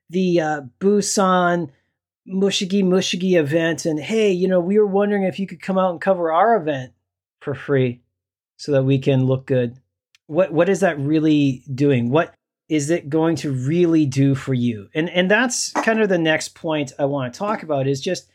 the 0.09 0.41
uh, 0.41 0.61
Busan 0.79 1.69
Mushigi 2.27 2.83
Mushigi 2.83 3.37
event, 3.37 3.85
and 3.85 3.99
hey, 3.99 4.31
you 4.31 4.47
know, 4.47 4.59
we 4.59 4.79
were 4.79 4.87
wondering 4.87 5.23
if 5.23 5.39
you 5.39 5.45
could 5.45 5.61
come 5.61 5.77
out 5.77 5.91
and 5.91 6.01
cover 6.01 6.31
our 6.31 6.55
event 6.55 6.93
for 7.39 7.53
free, 7.53 8.01
so 8.57 8.71
that 8.71 8.83
we 8.83 8.97
can 8.97 9.25
look 9.25 9.45
good. 9.45 9.79
What 10.27 10.51
what 10.51 10.69
is 10.69 10.79
that 10.79 10.99
really 10.99 11.63
doing? 11.73 12.09
What 12.09 12.33
is 12.67 12.89
it 12.89 13.09
going 13.09 13.35
to 13.37 13.51
really 13.51 14.05
do 14.05 14.35
for 14.35 14.53
you? 14.53 14.89
And 14.93 15.09
and 15.09 15.29
that's 15.29 15.71
kind 15.71 16.01
of 16.01 16.09
the 16.09 16.17
next 16.17 16.55
point 16.55 16.93
I 16.97 17.05
want 17.05 17.33
to 17.33 17.37
talk 17.37 17.63
about 17.63 17.87
is 17.87 18.01
just 18.01 18.29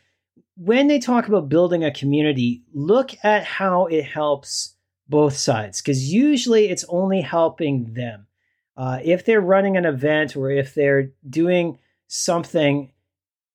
when 0.55 0.87
they 0.87 0.99
talk 0.99 1.27
about 1.27 1.49
building 1.49 1.83
a 1.83 1.91
community, 1.91 2.63
look 2.73 3.11
at 3.23 3.43
how 3.43 3.87
it 3.87 4.03
helps 4.03 4.75
both 5.07 5.35
sides 5.35 5.81
because 5.81 6.11
usually 6.11 6.69
it's 6.69 6.85
only 6.87 7.21
helping 7.21 7.93
them. 7.93 8.27
Uh, 8.77 8.99
if 9.03 9.25
they're 9.25 9.41
running 9.41 9.75
an 9.75 9.85
event 9.85 10.35
or 10.35 10.49
if 10.49 10.73
they're 10.73 11.11
doing 11.29 11.77
something, 12.07 12.91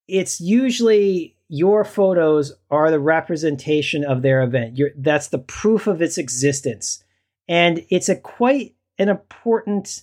it's 0.07 0.41
usually 0.41 1.37
your 1.49 1.85
photos 1.85 2.53
are 2.71 2.91
the 2.91 3.01
representation 3.01 4.05
of 4.05 4.23
their 4.23 4.43
event. 4.43 4.77
You're, 4.77 4.91
that's 4.97 5.29
the 5.29 5.39
proof 5.39 5.87
of 5.87 6.03
its 6.03 6.19
existence. 6.19 7.03
And 7.49 7.85
it's 7.89 8.09
a 8.09 8.17
quite 8.17 8.75
an 8.99 9.09
important 9.09 10.03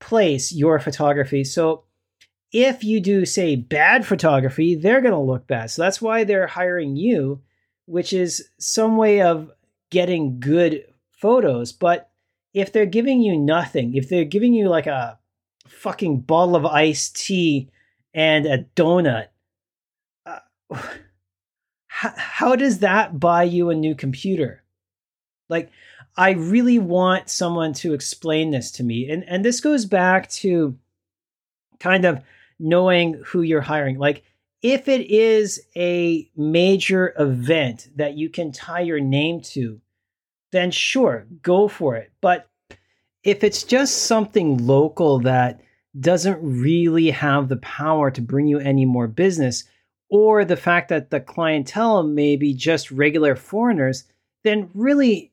place, 0.00 0.52
your 0.52 0.78
photography. 0.78 1.44
So 1.44 1.84
if 2.52 2.82
you 2.82 3.00
do, 3.00 3.26
say, 3.26 3.56
bad 3.56 4.06
photography, 4.06 4.74
they're 4.74 5.00
going 5.00 5.12
to 5.12 5.18
look 5.18 5.46
bad. 5.46 5.70
So 5.70 5.82
that's 5.82 6.00
why 6.00 6.24
they're 6.24 6.46
hiring 6.46 6.96
you, 6.96 7.42
which 7.86 8.12
is 8.12 8.48
some 8.58 8.96
way 8.96 9.20
of 9.20 9.50
getting 9.90 10.40
good 10.40 10.84
photos. 11.10 11.72
But 11.72 12.10
if 12.54 12.72
they're 12.72 12.86
giving 12.86 13.20
you 13.20 13.38
nothing, 13.38 13.94
if 13.94 14.08
they're 14.08 14.24
giving 14.24 14.54
you 14.54 14.68
like 14.68 14.86
a 14.86 15.18
fucking 15.66 16.20
bottle 16.20 16.56
of 16.56 16.64
iced 16.64 17.16
tea 17.16 17.70
and 18.14 18.46
a 18.46 18.64
donut, 18.76 19.26
uh, 20.24 20.38
how, 21.86 22.12
how 22.16 22.56
does 22.56 22.78
that 22.78 23.20
buy 23.20 23.42
you 23.42 23.70
a 23.70 23.74
new 23.74 23.94
computer? 23.94 24.62
Like, 25.48 25.70
I 26.18 26.30
really 26.32 26.80
want 26.80 27.30
someone 27.30 27.72
to 27.74 27.94
explain 27.94 28.50
this 28.50 28.72
to 28.72 28.82
me. 28.82 29.08
And, 29.08 29.22
and 29.28 29.44
this 29.44 29.60
goes 29.60 29.86
back 29.86 30.28
to 30.30 30.76
kind 31.78 32.04
of 32.04 32.22
knowing 32.58 33.22
who 33.24 33.42
you're 33.42 33.60
hiring. 33.60 33.98
Like, 33.98 34.24
if 34.60 34.88
it 34.88 35.08
is 35.08 35.62
a 35.76 36.28
major 36.36 37.14
event 37.16 37.90
that 37.94 38.14
you 38.14 38.28
can 38.28 38.50
tie 38.50 38.80
your 38.80 38.98
name 38.98 39.40
to, 39.42 39.80
then 40.50 40.72
sure, 40.72 41.28
go 41.40 41.68
for 41.68 41.94
it. 41.94 42.10
But 42.20 42.48
if 43.22 43.44
it's 43.44 43.62
just 43.62 44.06
something 44.06 44.66
local 44.66 45.20
that 45.20 45.60
doesn't 46.00 46.40
really 46.42 47.10
have 47.10 47.48
the 47.48 47.58
power 47.58 48.10
to 48.10 48.20
bring 48.20 48.48
you 48.48 48.58
any 48.58 48.84
more 48.84 49.06
business, 49.06 49.62
or 50.10 50.44
the 50.44 50.56
fact 50.56 50.88
that 50.88 51.10
the 51.10 51.20
clientele 51.20 52.02
may 52.02 52.34
be 52.34 52.54
just 52.54 52.90
regular 52.90 53.36
foreigners, 53.36 54.04
then 54.42 54.68
really 54.74 55.30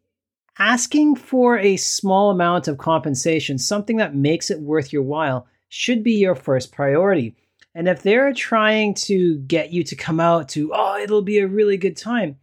asking 0.57 1.15
for 1.15 1.57
a 1.57 1.77
small 1.77 2.31
amount 2.31 2.67
of 2.67 2.77
compensation, 2.77 3.57
something 3.57 3.97
that 3.97 4.15
makes 4.15 4.49
it 4.49 4.59
worth 4.59 4.93
your 4.93 5.03
while, 5.03 5.47
should 5.69 6.03
be 6.03 6.13
your 6.13 6.35
first 6.35 6.71
priority. 6.71 7.35
And 7.73 7.89
if 7.89 8.01
they're 8.01 8.33
trying 8.33 8.93
to 8.93 9.37
get 9.39 9.71
you 9.71 9.83
to 9.83 9.95
come 9.95 10.19
out 10.19 10.49
to, 10.49 10.71
oh, 10.73 10.97
it'll 10.97 11.21
be 11.21 11.39
a 11.39 11.47
really 11.47 11.77
good 11.77 11.97
time, 11.97 12.37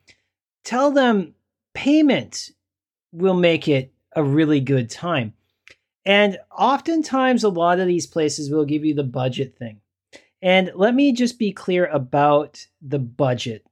tell 0.64 0.90
them 0.90 1.34
payment 1.72 2.50
will 3.12 3.34
make 3.34 3.66
it 3.68 3.92
a 4.14 4.22
really 4.22 4.60
good 4.60 4.90
time. 4.90 5.32
And 6.04 6.38
oftentimes, 6.56 7.44
a 7.44 7.48
lot 7.48 7.78
of 7.78 7.86
these 7.86 8.06
places 8.06 8.50
will 8.50 8.64
give 8.64 8.84
you 8.84 8.94
the 8.94 9.04
budget 9.04 9.56
thing. 9.56 9.80
And 10.42 10.72
let 10.74 10.94
me 10.94 11.12
just 11.12 11.38
be 11.38 11.52
clear 11.52 11.86
about 11.86 12.66
the 12.82 12.98
budget. 12.98 13.64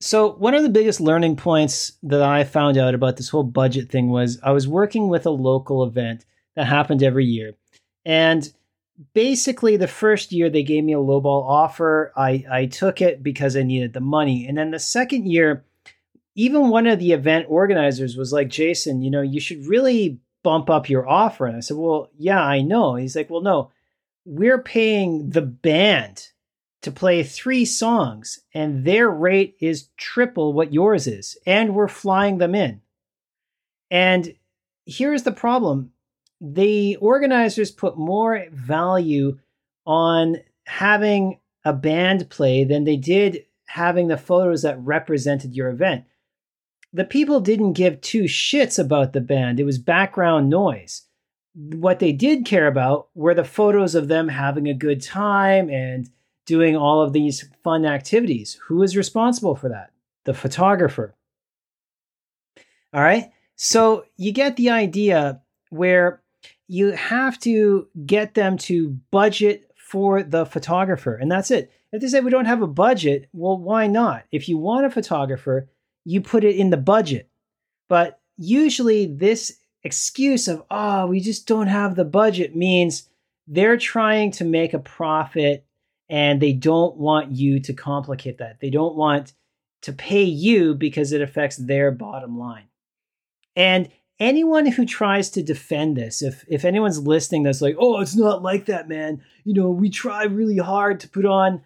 So, 0.00 0.32
one 0.32 0.54
of 0.54 0.62
the 0.62 0.68
biggest 0.68 1.00
learning 1.00 1.36
points 1.36 1.92
that 2.04 2.22
I 2.22 2.44
found 2.44 2.78
out 2.78 2.94
about 2.94 3.16
this 3.16 3.28
whole 3.28 3.42
budget 3.42 3.90
thing 3.90 4.10
was 4.10 4.38
I 4.42 4.52
was 4.52 4.68
working 4.68 5.08
with 5.08 5.26
a 5.26 5.30
local 5.30 5.82
event 5.82 6.24
that 6.54 6.66
happened 6.66 7.02
every 7.02 7.24
year. 7.24 7.54
And 8.04 8.50
basically, 9.12 9.76
the 9.76 9.88
first 9.88 10.30
year 10.30 10.50
they 10.50 10.62
gave 10.62 10.84
me 10.84 10.92
a 10.92 10.98
lowball 10.98 11.44
offer. 11.44 12.12
I, 12.16 12.44
I 12.50 12.66
took 12.66 13.02
it 13.02 13.24
because 13.24 13.56
I 13.56 13.62
needed 13.64 13.92
the 13.92 14.00
money. 14.00 14.46
And 14.46 14.56
then 14.56 14.70
the 14.70 14.78
second 14.78 15.26
year, 15.26 15.64
even 16.36 16.68
one 16.68 16.86
of 16.86 17.00
the 17.00 17.10
event 17.10 17.46
organizers 17.48 18.16
was 18.16 18.32
like, 18.32 18.48
Jason, 18.48 19.02
you 19.02 19.10
know, 19.10 19.22
you 19.22 19.40
should 19.40 19.66
really 19.66 20.20
bump 20.44 20.70
up 20.70 20.88
your 20.88 21.08
offer. 21.08 21.46
And 21.46 21.56
I 21.56 21.60
said, 21.60 21.76
Well, 21.76 22.10
yeah, 22.16 22.40
I 22.40 22.62
know. 22.62 22.94
He's 22.94 23.16
like, 23.16 23.30
Well, 23.30 23.40
no, 23.40 23.72
we're 24.24 24.62
paying 24.62 25.30
the 25.30 25.42
band 25.42 26.28
to 26.82 26.90
play 26.92 27.22
three 27.22 27.64
songs, 27.64 28.40
and 28.54 28.84
their 28.84 29.10
rate 29.10 29.56
is 29.60 29.88
triple 29.96 30.52
what 30.52 30.72
yours 30.72 31.06
is, 31.06 31.36
and 31.46 31.74
we're 31.74 31.88
flying 31.88 32.38
them 32.38 32.54
in. 32.54 32.80
And 33.90 34.34
here's 34.86 35.22
the 35.22 35.32
problem 35.32 35.92
the 36.40 36.96
organizers 36.96 37.72
put 37.72 37.98
more 37.98 38.46
value 38.52 39.38
on 39.86 40.36
having 40.66 41.40
a 41.64 41.72
band 41.72 42.30
play 42.30 42.62
than 42.62 42.84
they 42.84 42.96
did 42.96 43.44
having 43.66 44.06
the 44.06 44.16
photos 44.16 44.62
that 44.62 44.80
represented 44.80 45.54
your 45.54 45.68
event 45.68 46.04
the 46.92 47.04
people 47.04 47.40
didn't 47.40 47.74
give 47.74 48.00
two 48.00 48.24
shits 48.24 48.78
about 48.78 49.12
the 49.12 49.20
band. 49.20 49.60
It 49.60 49.64
was 49.64 49.78
background 49.78 50.48
noise. 50.48 51.02
What 51.54 51.98
they 51.98 52.12
did 52.12 52.46
care 52.46 52.66
about 52.66 53.08
were 53.14 53.34
the 53.34 53.44
photos 53.44 53.94
of 53.94 54.08
them 54.08 54.28
having 54.28 54.68
a 54.68 54.74
good 54.74 55.02
time 55.02 55.68
and 55.70 56.08
doing 56.48 56.74
all 56.74 57.02
of 57.02 57.12
these 57.12 57.46
fun 57.62 57.84
activities. 57.84 58.58
Who 58.66 58.82
is 58.82 58.96
responsible 58.96 59.54
for 59.54 59.68
that? 59.68 59.90
The 60.24 60.32
photographer. 60.32 61.14
All 62.94 63.02
right. 63.02 63.30
So 63.56 64.06
you 64.16 64.32
get 64.32 64.56
the 64.56 64.70
idea 64.70 65.42
where 65.68 66.22
you 66.66 66.92
have 66.92 67.38
to 67.40 67.88
get 68.06 68.32
them 68.32 68.56
to 68.58 68.98
budget 69.10 69.70
for 69.76 70.22
the 70.22 70.46
photographer, 70.46 71.14
and 71.14 71.30
that's 71.30 71.50
it. 71.50 71.70
If 71.92 72.00
they 72.00 72.08
say 72.08 72.20
we 72.20 72.30
don't 72.30 72.46
have 72.46 72.62
a 72.62 72.66
budget, 72.66 73.28
well, 73.32 73.58
why 73.58 73.86
not? 73.86 74.24
If 74.32 74.48
you 74.48 74.56
want 74.56 74.86
a 74.86 74.90
photographer, 74.90 75.68
you 76.04 76.22
put 76.22 76.44
it 76.44 76.56
in 76.56 76.70
the 76.70 76.76
budget. 76.78 77.28
But 77.88 78.20
usually, 78.38 79.04
this 79.04 79.58
excuse 79.82 80.48
of, 80.48 80.62
oh, 80.70 81.06
we 81.06 81.20
just 81.20 81.46
don't 81.46 81.66
have 81.66 81.94
the 81.94 82.04
budget 82.06 82.56
means 82.56 83.08
they're 83.46 83.76
trying 83.76 84.30
to 84.32 84.44
make 84.44 84.72
a 84.72 84.78
profit 84.78 85.66
and 86.08 86.40
they 86.40 86.52
don't 86.52 86.96
want 86.96 87.32
you 87.32 87.60
to 87.60 87.72
complicate 87.72 88.38
that. 88.38 88.60
They 88.60 88.70
don't 88.70 88.96
want 88.96 89.32
to 89.82 89.92
pay 89.92 90.24
you 90.24 90.74
because 90.74 91.12
it 91.12 91.20
affects 91.20 91.56
their 91.56 91.90
bottom 91.90 92.38
line. 92.38 92.64
And 93.54 93.88
anyone 94.18 94.66
who 94.66 94.84
tries 94.84 95.30
to 95.30 95.42
defend 95.42 95.96
this, 95.96 96.22
if 96.22 96.44
if 96.48 96.64
anyone's 96.64 97.06
listening 97.06 97.42
that's 97.42 97.62
like, 97.62 97.76
"Oh, 97.78 98.00
it's 98.00 98.16
not 98.16 98.42
like 98.42 98.66
that, 98.66 98.88
man. 98.88 99.22
You 99.44 99.54
know, 99.54 99.70
we 99.70 99.90
try 99.90 100.24
really 100.24 100.58
hard 100.58 101.00
to 101.00 101.08
put 101.08 101.24
on 101.24 101.62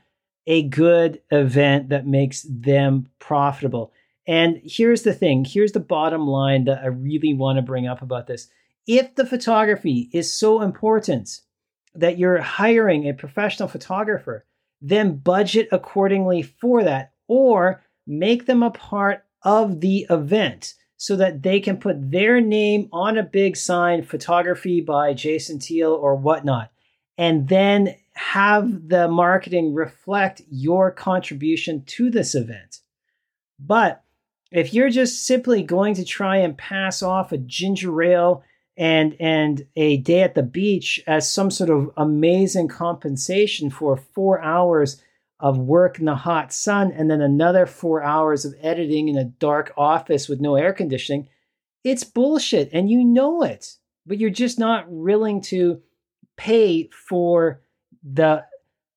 a 0.46 0.62
good 0.64 1.20
event 1.30 1.88
that 1.90 2.06
makes 2.06 2.42
them 2.48 3.08
profitable." 3.18 3.92
And 4.26 4.60
here's 4.64 5.02
the 5.02 5.14
thing 5.14 5.44
here's 5.44 5.72
the 5.72 5.80
bottom 5.80 6.26
line 6.26 6.64
that 6.64 6.82
I 6.82 6.86
really 6.86 7.34
want 7.34 7.56
to 7.56 7.62
bring 7.62 7.86
up 7.86 8.02
about 8.02 8.26
this. 8.26 8.48
If 8.86 9.14
the 9.14 9.26
photography 9.26 10.10
is 10.12 10.32
so 10.32 10.60
important 10.60 11.40
that 11.94 12.18
you're 12.18 12.40
hiring 12.40 13.08
a 13.08 13.14
professional 13.14 13.68
photographer, 13.68 14.44
then 14.80 15.16
budget 15.16 15.68
accordingly 15.72 16.42
for 16.42 16.82
that 16.84 17.12
or 17.28 17.82
make 18.06 18.46
them 18.46 18.62
a 18.62 18.70
part 18.70 19.24
of 19.42 19.80
the 19.80 20.06
event 20.10 20.74
so 20.96 21.16
that 21.16 21.42
they 21.42 21.60
can 21.60 21.76
put 21.76 22.10
their 22.10 22.40
name 22.40 22.88
on 22.92 23.18
a 23.18 23.22
big 23.22 23.56
sign, 23.56 24.02
photography 24.02 24.80
by 24.80 25.12
Jason 25.12 25.58
Teal 25.58 25.92
or 25.92 26.14
whatnot, 26.14 26.70
and 27.18 27.48
then 27.48 27.96
have 28.14 28.88
the 28.88 29.08
marketing 29.08 29.74
reflect 29.74 30.42
your 30.50 30.90
contribution 30.90 31.82
to 31.86 32.10
this 32.10 32.34
event. 32.34 32.78
But 33.58 34.02
if 34.50 34.74
you're 34.74 34.90
just 34.90 35.26
simply 35.26 35.62
going 35.62 35.94
to 35.94 36.04
try 36.04 36.36
and 36.36 36.56
pass 36.56 37.02
off 37.02 37.32
a 37.32 37.38
ginger 37.38 38.02
ale 38.02 38.44
and 38.76 39.16
and 39.20 39.66
a 39.76 39.98
day 39.98 40.22
at 40.22 40.34
the 40.34 40.42
beach 40.42 41.02
as 41.06 41.32
some 41.32 41.50
sort 41.50 41.70
of 41.70 41.90
amazing 41.96 42.68
compensation 42.68 43.70
for 43.70 43.96
four 43.96 44.40
hours 44.40 45.02
of 45.40 45.58
work 45.58 45.98
in 45.98 46.04
the 46.04 46.14
hot 46.14 46.52
sun 46.52 46.92
and 46.92 47.10
then 47.10 47.20
another 47.20 47.66
four 47.66 48.02
hours 48.02 48.44
of 48.44 48.54
editing 48.60 49.08
in 49.08 49.16
a 49.16 49.24
dark 49.24 49.72
office 49.76 50.28
with 50.28 50.40
no 50.40 50.54
air 50.54 50.72
conditioning, 50.72 51.28
it's 51.84 52.04
bullshit 52.04 52.70
and 52.72 52.88
you 52.88 53.04
know 53.04 53.42
it, 53.42 53.74
but 54.06 54.18
you're 54.18 54.30
just 54.30 54.58
not 54.58 54.88
willing 54.88 55.40
to 55.40 55.82
pay 56.36 56.88
for 57.08 57.60
the 58.04 58.44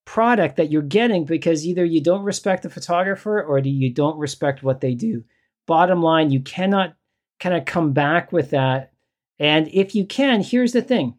product 0.05 0.58
that 0.58 0.72
you're 0.72 0.84
getting 0.84 1.25
because 1.25 1.65
either 1.65 1.84
you 1.84 2.01
don't 2.01 2.24
respect 2.24 2.62
the 2.62 2.70
photographer 2.70 3.41
or 3.41 3.58
you 3.58 3.91
don't 3.91 4.20
respect 4.20 4.62
what 4.62 4.82
they 4.82 4.94
do 4.94 5.24
bottom 5.65 6.01
line, 6.01 6.32
you 6.32 6.41
cannot 6.41 6.96
kind 7.39 7.55
of 7.55 7.65
come 7.65 7.94
back 7.94 8.32
with 8.32 8.51
that. 8.51 8.91
And 9.39 9.67
if 9.69 9.95
you 9.95 10.05
can, 10.05 10.41
here's 10.41 10.73
the 10.73 10.81
thing. 10.81 11.15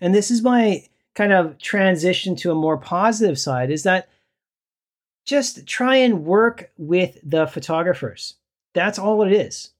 And 0.00 0.14
this 0.14 0.30
is 0.30 0.42
my 0.42 0.84
kind 1.14 1.32
of 1.32 1.58
transition 1.58 2.36
to 2.36 2.50
a 2.50 2.54
more 2.54 2.78
positive 2.78 3.38
side 3.38 3.70
is 3.70 3.82
that 3.82 4.08
just 5.24 5.66
try 5.66 5.96
and 5.96 6.24
work 6.24 6.70
with 6.76 7.18
the 7.22 7.46
photographers. 7.46 8.34
That's 8.74 8.98
all 8.98 9.22
it 9.22 9.32
is. 9.32 9.70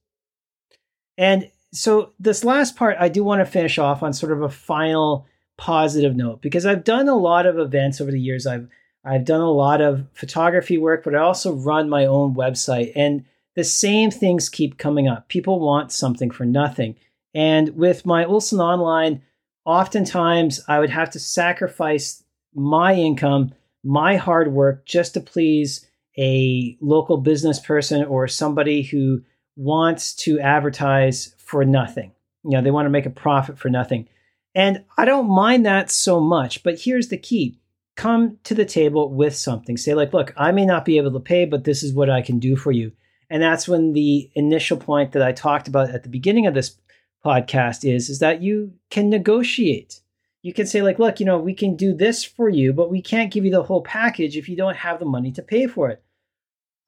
And 1.17 1.49
so, 1.71 2.13
this 2.19 2.43
last 2.43 2.75
part, 2.75 2.97
I 2.99 3.09
do 3.09 3.23
want 3.23 3.41
to 3.41 3.45
finish 3.45 3.77
off 3.79 4.03
on 4.03 4.13
sort 4.13 4.31
of 4.31 4.41
a 4.41 4.49
final 4.49 5.25
positive 5.57 6.15
note 6.15 6.41
because 6.41 6.65
I've 6.65 6.83
done 6.83 7.07
a 7.07 7.15
lot 7.15 7.45
of 7.45 7.57
events 7.57 7.99
over 7.99 8.11
the 8.11 8.19
years. 8.19 8.45
I've 8.45 8.67
I've 9.03 9.25
done 9.25 9.41
a 9.41 9.51
lot 9.51 9.81
of 9.81 10.05
photography 10.13 10.77
work, 10.77 11.03
but 11.03 11.15
I 11.15 11.19
also 11.19 11.51
run 11.51 11.89
my 11.89 12.05
own 12.05 12.35
website 12.35 12.93
and 12.95 13.25
the 13.55 13.63
same 13.63 14.11
things 14.11 14.49
keep 14.49 14.77
coming 14.77 15.07
up. 15.07 15.27
People 15.27 15.59
want 15.59 15.91
something 15.91 16.31
for 16.31 16.45
nothing. 16.45 16.95
And 17.33 17.69
with 17.75 18.05
my 18.05 18.25
Ulsan 18.25 18.59
Online, 18.59 19.21
oftentimes 19.65 20.61
I 20.67 20.79
would 20.79 20.89
have 20.89 21.09
to 21.11 21.19
sacrifice 21.19 22.23
my 22.53 22.93
income, 22.93 23.53
my 23.83 24.15
hard 24.15 24.53
work 24.53 24.85
just 24.85 25.15
to 25.15 25.21
please 25.21 25.87
a 26.17 26.77
local 26.79 27.17
business 27.17 27.59
person 27.59 28.05
or 28.05 28.27
somebody 28.27 28.83
who 28.83 29.21
wants 29.55 30.13
to 30.15 30.39
advertise 30.39 31.35
for 31.37 31.65
nothing. 31.65 32.11
You 32.43 32.51
know, 32.51 32.61
they 32.61 32.71
want 32.71 32.85
to 32.85 32.91
make 32.91 33.05
a 33.05 33.11
profit 33.11 33.57
for 33.57 33.69
nothing. 33.69 34.07
And 34.55 34.83
I 34.97 35.05
don't 35.05 35.29
mind 35.29 35.65
that 35.65 35.89
so 35.89 36.19
much, 36.19 36.63
but 36.63 36.79
here's 36.79 37.07
the 37.07 37.17
key. 37.17 37.59
Come 37.95 38.37
to 38.43 38.53
the 38.53 38.65
table 38.65 39.11
with 39.11 39.35
something. 39.35 39.77
Say, 39.77 39.93
like, 39.93 40.13
look, 40.13 40.33
I 40.37 40.51
may 40.51 40.65
not 40.65 40.85
be 40.85 40.97
able 40.97 41.11
to 41.11 41.19
pay, 41.19 41.45
but 41.45 41.63
this 41.63 41.83
is 41.83 41.93
what 41.93 42.09
I 42.09 42.21
can 42.21 42.39
do 42.39 42.55
for 42.55 42.71
you. 42.71 42.91
And 43.29 43.41
that's 43.41 43.67
when 43.67 43.93
the 43.93 44.29
initial 44.35 44.77
point 44.77 45.11
that 45.13 45.23
I 45.23 45.31
talked 45.31 45.67
about 45.67 45.89
at 45.89 46.03
the 46.03 46.09
beginning 46.09 46.45
of 46.45 46.53
this 46.53 46.75
podcast 47.23 47.89
is, 47.89 48.09
is 48.09 48.19
that 48.19 48.41
you 48.41 48.73
can 48.89 49.09
negotiate. 49.09 50.01
You 50.41 50.53
can 50.53 50.67
say, 50.67 50.81
like, 50.81 50.99
look, 50.99 51.19
you 51.19 51.25
know, 51.25 51.39
we 51.39 51.53
can 51.53 51.75
do 51.75 51.93
this 51.93 52.23
for 52.23 52.49
you, 52.49 52.73
but 52.73 52.91
we 52.91 53.01
can't 53.01 53.31
give 53.31 53.45
you 53.45 53.51
the 53.51 53.63
whole 53.63 53.81
package 53.81 54.35
if 54.35 54.49
you 54.49 54.57
don't 54.57 54.75
have 54.77 54.99
the 54.99 55.05
money 55.05 55.31
to 55.31 55.41
pay 55.41 55.67
for 55.67 55.89
it. 55.89 56.03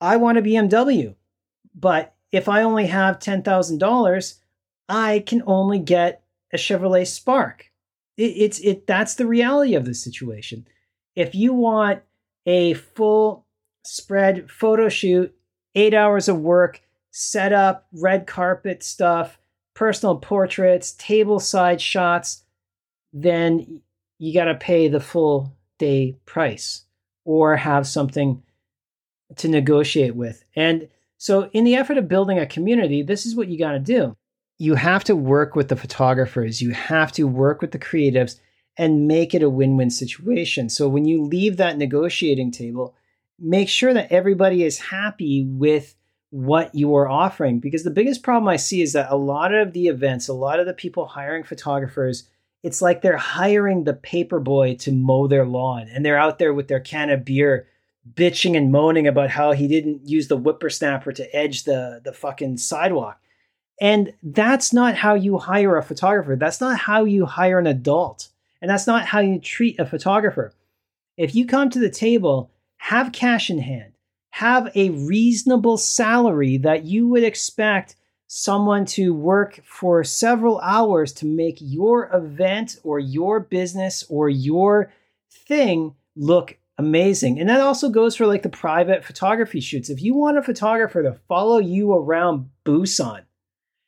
I 0.01 0.18
want 0.18 0.38
a 0.38 0.42
BMW, 0.42 1.15
but 1.74 2.13
if 2.32 2.50
I 2.50 2.63
only 2.63 2.88
have 2.88 3.20
$10,000, 3.20 4.36
I 4.89 5.24
can 5.25 5.42
only 5.48 5.80
get 5.80 6.24
a 6.51 6.58
Chevrolet 6.58 7.08
Spark. 7.08 7.72
It, 8.18 8.34
it's 8.38 8.60
it 8.60 8.88
that's 8.88 9.15
the 9.15 9.25
reality 9.25 9.75
of 9.75 9.86
the 9.86 9.94
situation. 9.94 10.68
If 11.15 11.36
you 11.36 11.54
want 11.54 12.01
a 12.46 12.74
full 12.74 13.46
spread 13.84 14.50
photo 14.50 14.89
shoot, 14.89 15.36
eight 15.75 15.94
hours 15.94 16.27
of 16.27 16.39
work, 16.39 16.82
set 17.12 17.54
up, 17.54 17.88
red 17.94 18.27
carpet 18.27 18.84
stuff, 18.84 19.39
personal 19.75 20.17
portraits, 20.17 20.94
table 20.94 21.39
side 21.39 21.79
shots, 21.79 22.44
then 23.13 23.82
you 24.17 24.34
got 24.34 24.46
to 24.46 24.55
pay 24.55 24.88
the 24.88 25.00
full 25.00 25.55
day 25.77 26.17
price 26.25 26.84
or 27.24 27.55
have 27.55 27.86
something 27.86 28.41
to 29.36 29.48
negotiate 29.48 30.15
with. 30.15 30.44
And 30.55 30.88
so, 31.17 31.50
in 31.53 31.63
the 31.63 31.75
effort 31.75 31.98
of 31.98 32.08
building 32.08 32.39
a 32.39 32.46
community, 32.46 33.03
this 33.03 33.25
is 33.25 33.36
what 33.36 33.48
you 33.48 33.60
got 33.60 33.74
to 33.74 33.79
do 33.79 34.15
you 34.58 34.75
have 34.75 35.03
to 35.05 35.15
work 35.15 35.55
with 35.55 35.67
the 35.67 35.75
photographers, 35.75 36.62
you 36.62 36.72
have 36.72 37.12
to 37.13 37.25
work 37.25 37.62
with 37.62 37.72
the 37.72 37.79
creatives 37.79 38.39
and 38.77 39.08
make 39.08 39.34
it 39.34 39.44
a 39.44 39.50
win 39.50 39.77
win 39.77 39.89
situation. 39.89 40.70
So 40.70 40.88
when 40.88 41.05
you 41.05 41.24
leave 41.24 41.58
that 41.58 41.77
negotiating 41.77 42.51
table, 42.51 42.96
make 43.39 43.70
sure 43.70 43.94
that 43.94 44.12
everybody 44.12 44.63
is 44.63 44.79
happy 44.79 45.46
with 45.46 45.96
what 46.32 46.74
you 46.75 46.96
are 46.96 47.08
offering. 47.08 47.60
Because 47.60 47.84
the 47.84 47.91
biggest 47.91 48.24
problem 48.24 48.48
I 48.48 48.58
see 48.58 48.82
is 48.82 48.94
that 48.94 49.12
a 49.12 49.15
lot 49.15 49.53
of 49.53 49.74
the 49.74 49.88
events, 49.88 50.27
a 50.27 50.34
lot 50.34 50.60
of 50.60 50.65
the 50.65 50.74
people 50.74 51.05
hiring 51.05 51.44
photographers, 51.44 52.27
it's 52.63 52.82
like 52.82 53.01
they're 53.01 53.17
hiring 53.17 53.84
the 53.84 53.94
paper 53.94 54.39
boy 54.39 54.75
to 54.75 54.91
mow 54.91 55.27
their 55.27 55.46
lawn 55.46 55.88
and 55.94 56.05
they're 56.05 56.17
out 56.17 56.39
there 56.39 56.53
with 56.53 56.67
their 56.67 56.79
can 56.79 57.10
of 57.10 57.24
beer 57.24 57.67
bitching 58.13 58.55
and 58.55 58.72
moaning 58.72 59.08
about 59.08 59.32
how 59.32 59.51
he 59.51 59.67
didn't 59.67 60.08
use 60.08 60.27
the 60.27 60.38
whippersnapper 60.38 61.12
to 61.12 61.36
edge 61.36 61.63
the, 61.63 62.01
the 62.03 62.13
fucking 62.13 62.58
sidewalk 62.58 63.20
and 63.79 64.13
that's 64.24 64.72
not 64.72 64.96
how 64.96 65.15
you 65.15 65.38
hire 65.38 65.77
a 65.77 65.84
photographer. 65.84 66.36
That's 66.36 66.62
not 66.62 66.79
how 66.79 67.03
you 67.03 67.25
hire 67.25 67.60
an 67.60 67.67
adult. 67.67 68.29
And 68.62 68.72
that's 68.72 68.88
not 68.88 69.05
how 69.05 69.20
you 69.20 69.39
treat 69.39 69.79
a 69.79 69.86
photographer. 69.86 70.53
If 71.17 71.36
you 71.36 71.45
come 71.45 71.69
to 71.69 71.80
the 71.80 71.89
table, 71.89 72.52
have 72.78 73.12
cash 73.12 73.50
in 73.50 73.60
hand, 73.60 73.93
have 74.36 74.69
a 74.76 74.89
reasonable 74.89 75.78
salary 75.78 76.58
that 76.58 76.84
you 76.84 77.08
would 77.08 77.24
expect 77.24 77.95
someone 78.28 78.84
to 78.84 79.13
work 79.13 79.62
for 79.63 80.04
several 80.04 80.60
hours 80.60 81.13
to 81.13 81.26
make 81.26 81.56
your 81.62 82.10
event 82.13 82.78
or 82.84 83.00
your 83.00 83.39
business 83.39 84.04
or 84.10 84.28
your 84.28 84.91
thing 85.48 85.95
look 86.17 86.58
amazing. 86.78 87.39
And 87.39 87.48
that 87.48 87.62
also 87.62 87.88
goes 87.88 88.17
for 88.17 88.28
like 88.28 88.43
the 88.43 88.50
private 88.50 89.06
photography 89.06 89.62
shoots. 89.62 89.89
If 89.89 90.02
you 90.02 90.13
want 90.13 90.38
a 90.38 90.43
photographer 90.43 91.02
to 91.02 91.17
follow 91.30 91.60
you 91.60 91.93
around 91.93 92.50
Busan, 92.65 93.24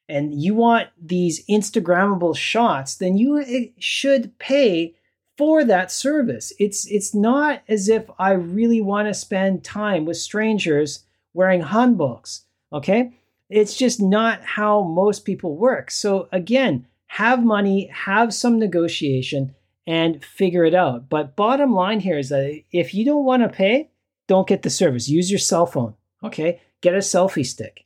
and 0.07 0.41
you 0.41 0.53
want 0.53 0.87
these 0.97 1.45
Instagrammable 1.47 2.37
shots, 2.37 2.95
then 2.95 3.17
you 3.17 3.41
eh, 3.41 3.65
should 3.77 4.39
pay 4.39 4.95
for 5.37 5.63
that 5.63 5.91
service. 5.91 6.51
It's 6.59 6.85
it's 6.87 7.13
not 7.13 7.61
as 7.67 7.89
if 7.89 8.09
I 8.17 8.31
really 8.31 8.81
want 8.81 9.07
to 9.07 9.13
spend 9.13 9.63
time 9.63 10.05
with 10.05 10.17
strangers 10.17 11.05
wearing 11.33 11.61
hanboks, 11.61 12.41
okay? 12.73 13.13
It's 13.49 13.77
just 13.77 14.01
not 14.01 14.43
how 14.43 14.83
most 14.83 15.23
people 15.23 15.55
work. 15.55 15.91
So 15.91 16.27
again, 16.31 16.87
have 17.07 17.43
money, 17.43 17.89
have 17.93 18.33
some 18.33 18.59
negotiation 18.59 19.55
and 19.85 20.23
figure 20.23 20.65
it 20.65 20.73
out. 20.73 21.07
But 21.09 21.35
bottom 21.35 21.73
line 21.73 22.01
here 22.01 22.17
is 22.17 22.29
that 22.29 22.61
if 22.71 22.93
you 22.93 23.05
don't 23.05 23.23
want 23.23 23.43
to 23.43 23.49
pay, 23.49 23.89
don't 24.27 24.47
get 24.47 24.63
the 24.63 24.69
service. 24.69 25.07
Use 25.07 25.31
your 25.31 25.39
cell 25.39 25.65
phone, 25.65 25.93
okay? 26.23 26.59
Get 26.81 26.93
a 26.93 26.97
selfie 26.97 27.45
stick. 27.45 27.85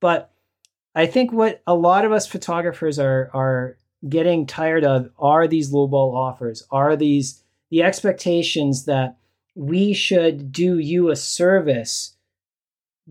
But 0.00 0.30
I 0.94 1.06
think 1.06 1.32
what 1.32 1.62
a 1.66 1.74
lot 1.74 2.04
of 2.04 2.12
us 2.12 2.26
photographers 2.26 2.98
are 2.98 3.30
are 3.34 3.76
getting 4.08 4.46
tired 4.46 4.84
of 4.84 5.10
are 5.18 5.46
these 5.48 5.72
lowball 5.72 6.14
offers, 6.14 6.62
are 6.70 6.96
these 6.96 7.42
the 7.70 7.82
expectations 7.82 8.84
that 8.84 9.16
we 9.54 9.92
should 9.92 10.52
do 10.52 10.78
you 10.78 11.10
a 11.10 11.16
service 11.16 12.16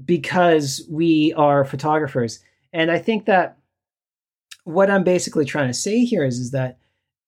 because 0.03 0.85
we 0.89 1.33
are 1.33 1.65
photographers. 1.65 2.39
And 2.71 2.91
I 2.91 2.99
think 2.99 3.25
that 3.25 3.57
what 4.63 4.89
I'm 4.89 5.03
basically 5.03 5.45
trying 5.45 5.67
to 5.67 5.73
say 5.73 6.05
here 6.05 6.23
is, 6.23 6.39
is 6.39 6.51
that 6.51 6.77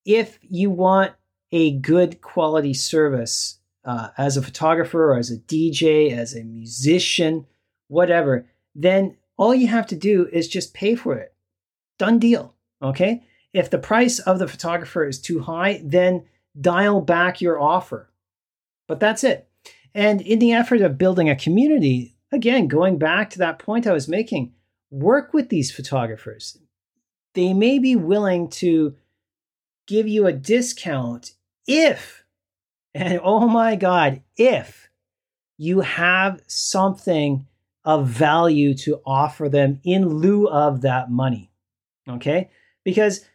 if 0.05 0.39
you 0.41 0.69
want 0.69 1.13
a 1.51 1.77
good 1.79 2.21
quality 2.21 2.73
service 2.73 3.59
uh, 3.85 4.09
as 4.17 4.35
a 4.37 4.41
photographer 4.41 5.13
or 5.13 5.17
as 5.17 5.31
a 5.31 5.37
DJ, 5.37 6.11
as 6.11 6.35
a 6.35 6.43
musician, 6.43 7.45
whatever, 7.87 8.45
then 8.75 9.15
all 9.37 9.55
you 9.55 9.67
have 9.67 9.87
to 9.87 9.95
do 9.95 10.27
is 10.31 10.47
just 10.47 10.73
pay 10.73 10.95
for 10.95 11.15
it. 11.15 11.33
Done 11.97 12.19
deal. 12.19 12.53
Okay. 12.81 13.23
If 13.57 13.71
the 13.71 13.79
price 13.79 14.19
of 14.19 14.37
the 14.37 14.47
photographer 14.47 15.03
is 15.07 15.19
too 15.19 15.39
high, 15.39 15.81
then 15.83 16.25
dial 16.61 17.01
back 17.01 17.41
your 17.41 17.59
offer. 17.59 18.07
But 18.87 18.99
that's 18.99 19.23
it. 19.23 19.49
And 19.95 20.21
in 20.21 20.37
the 20.37 20.53
effort 20.53 20.81
of 20.81 20.99
building 20.99 21.27
a 21.27 21.35
community, 21.35 22.15
again, 22.31 22.67
going 22.67 22.99
back 22.99 23.31
to 23.31 23.39
that 23.39 23.57
point 23.57 23.87
I 23.87 23.93
was 23.93 24.07
making, 24.07 24.53
work 24.91 25.33
with 25.33 25.49
these 25.49 25.71
photographers. 25.71 26.59
They 27.33 27.51
may 27.51 27.79
be 27.79 27.95
willing 27.95 28.51
to 28.61 28.95
give 29.87 30.07
you 30.07 30.27
a 30.27 30.33
discount 30.33 31.31
if, 31.65 32.25
and 32.93 33.19
oh 33.23 33.47
my 33.47 33.75
God, 33.75 34.21
if 34.35 34.87
you 35.57 35.79
have 35.81 36.41
something 36.45 37.47
of 37.83 38.07
value 38.07 38.75
to 38.75 39.01
offer 39.03 39.49
them 39.49 39.79
in 39.83 40.07
lieu 40.07 40.47
of 40.47 40.81
that 40.81 41.09
money. 41.09 41.49
Okay? 42.07 42.51
Because 42.83 43.25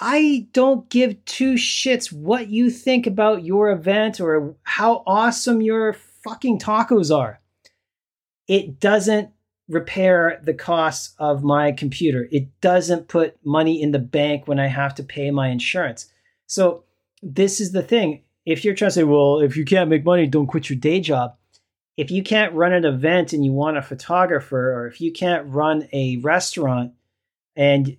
I 0.00 0.48
don't 0.52 0.88
give 0.88 1.24
two 1.24 1.54
shits 1.54 2.12
what 2.12 2.48
you 2.48 2.70
think 2.70 3.06
about 3.06 3.44
your 3.44 3.70
event 3.70 4.20
or 4.20 4.54
how 4.62 5.02
awesome 5.06 5.60
your 5.60 5.92
fucking 5.92 6.60
tacos 6.60 7.14
are. 7.14 7.40
It 8.46 8.80
doesn't 8.80 9.30
repair 9.68 10.40
the 10.44 10.54
costs 10.54 11.14
of 11.18 11.42
my 11.42 11.72
computer. 11.72 12.28
It 12.30 12.60
doesn't 12.60 13.08
put 13.08 13.36
money 13.44 13.82
in 13.82 13.90
the 13.90 13.98
bank 13.98 14.46
when 14.46 14.60
I 14.60 14.68
have 14.68 14.94
to 14.96 15.02
pay 15.02 15.30
my 15.30 15.48
insurance. 15.48 16.06
So, 16.46 16.84
this 17.20 17.60
is 17.60 17.72
the 17.72 17.82
thing. 17.82 18.22
If 18.46 18.64
you're 18.64 18.74
trying 18.74 18.90
to 18.90 18.94
say, 18.94 19.04
well, 19.04 19.40
if 19.40 19.56
you 19.56 19.64
can't 19.64 19.90
make 19.90 20.04
money, 20.04 20.28
don't 20.28 20.46
quit 20.46 20.70
your 20.70 20.78
day 20.78 21.00
job 21.00 21.34
if 21.98 22.12
you 22.12 22.22
can't 22.22 22.54
run 22.54 22.72
an 22.72 22.84
event 22.84 23.32
and 23.32 23.44
you 23.44 23.52
want 23.52 23.76
a 23.76 23.82
photographer, 23.82 24.72
or 24.72 24.86
if 24.86 25.00
you 25.00 25.12
can't 25.12 25.44
run 25.48 25.88
a 25.92 26.16
restaurant 26.18 26.92
and 27.56 27.96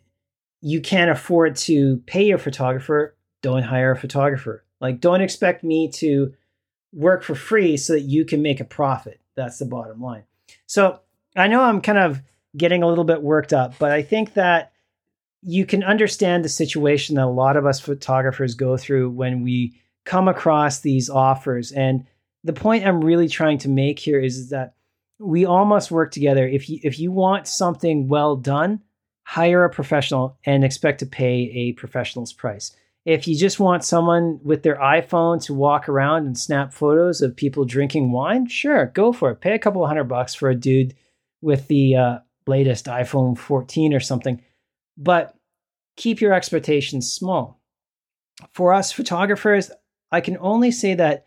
you 0.62 0.82
can't 0.82 1.12
afford 1.12 1.56
to 1.56 1.98
pay 2.06 2.26
your 2.26 2.38
photographer, 2.38 3.16
don't 3.42 3.64
hire 3.64 3.92
a 3.92 3.98
photographer. 3.98 4.66
Like, 4.82 5.00
don't 5.00 5.22
expect 5.22 5.64
me 5.64 5.90
to 5.96 6.34
work 6.92 7.24
for 7.24 7.36
free 7.36 7.78
so 7.78 7.94
that 7.94 8.02
you 8.02 8.26
can 8.26 8.42
make 8.42 8.60
a 8.60 8.66
profit. 8.66 9.20
That's 9.36 9.60
the 9.60 9.66
bottom 9.66 10.02
line. 10.02 10.24
So, 10.66 11.00
I 11.36 11.48
know 11.48 11.62
I'm 11.62 11.82
kind 11.82 12.00
of 12.00 12.22
getting 12.58 12.84
a 12.84 12.88
little 12.88 13.04
bit 13.04 13.22
worked 13.22 13.54
up, 13.54 13.76
but 13.78 13.92
I 13.92 14.02
think 14.02 14.34
that 14.34 14.72
you 15.42 15.66
can 15.66 15.84
understand 15.84 16.44
the 16.44 16.50
situation 16.50 17.16
that 17.16 17.26
a 17.26 17.28
lot 17.28 17.56
of 17.56 17.66
us 17.66 17.80
photographers 17.80 18.56
go 18.56 18.76
through 18.76 19.12
when 19.12 19.44
we 19.44 19.80
come 20.04 20.28
across 20.28 20.80
these 20.80 21.10
offers. 21.10 21.72
And 21.72 22.06
the 22.44 22.54
point 22.54 22.86
I'm 22.86 23.04
really 23.04 23.30
trying 23.30 23.60
to 23.60 23.70
make 23.70 24.00
here 24.00 24.20
is 24.20 24.50
that 24.50 24.74
we 25.20 25.46
all 25.46 25.66
must 25.66 25.92
work 25.92 26.12
together. 26.12 26.48
If 26.48 26.70
you 26.70 26.80
if 26.84 27.00
you 27.00 27.12
want 27.12 27.48
something 27.48 28.08
well 28.08 28.36
done, 28.36 28.82
hire 29.30 29.64
a 29.64 29.70
professional 29.70 30.36
and 30.44 30.64
expect 30.64 30.98
to 30.98 31.06
pay 31.06 31.52
a 31.54 31.74
professional's 31.74 32.34
price. 32.34 32.76
If 33.06 33.28
you 33.28 33.38
just 33.38 33.60
want 33.60 33.84
someone 33.84 34.40
with 34.44 34.64
their 34.64 34.78
iPhone 34.78 35.40
to 35.44 35.54
walk 35.54 35.88
around 35.88 36.26
and 36.26 36.36
snap 36.36 36.74
photos 36.74 37.22
of 37.22 37.36
people 37.36 37.64
drinking 37.64 38.12
wine, 38.12 38.48
sure, 38.48 38.88
go 38.88 39.14
for 39.14 39.30
it. 39.30 39.40
Pay 39.40 39.54
a 39.54 39.60
couple 39.60 39.86
hundred 39.86 40.06
bucks 40.06 40.34
for 40.34 40.50
a 40.50 40.56
dude 40.56 40.96
with 41.42 41.68
the 41.68 41.96
uh, 41.96 42.18
latest 42.48 42.88
iPhone 42.88 43.38
14 43.38 43.94
or 43.94 44.00
something. 44.00 44.42
But 44.98 45.36
keep 45.96 46.22
your 46.22 46.34
expectations 46.34 47.14
small. 47.14 47.62
For 48.54 48.74
us 48.74 48.92
photographers, 48.92 49.70
I 50.12 50.22
can 50.22 50.40
only 50.40 50.72
say 50.72 50.96
that 50.96 51.26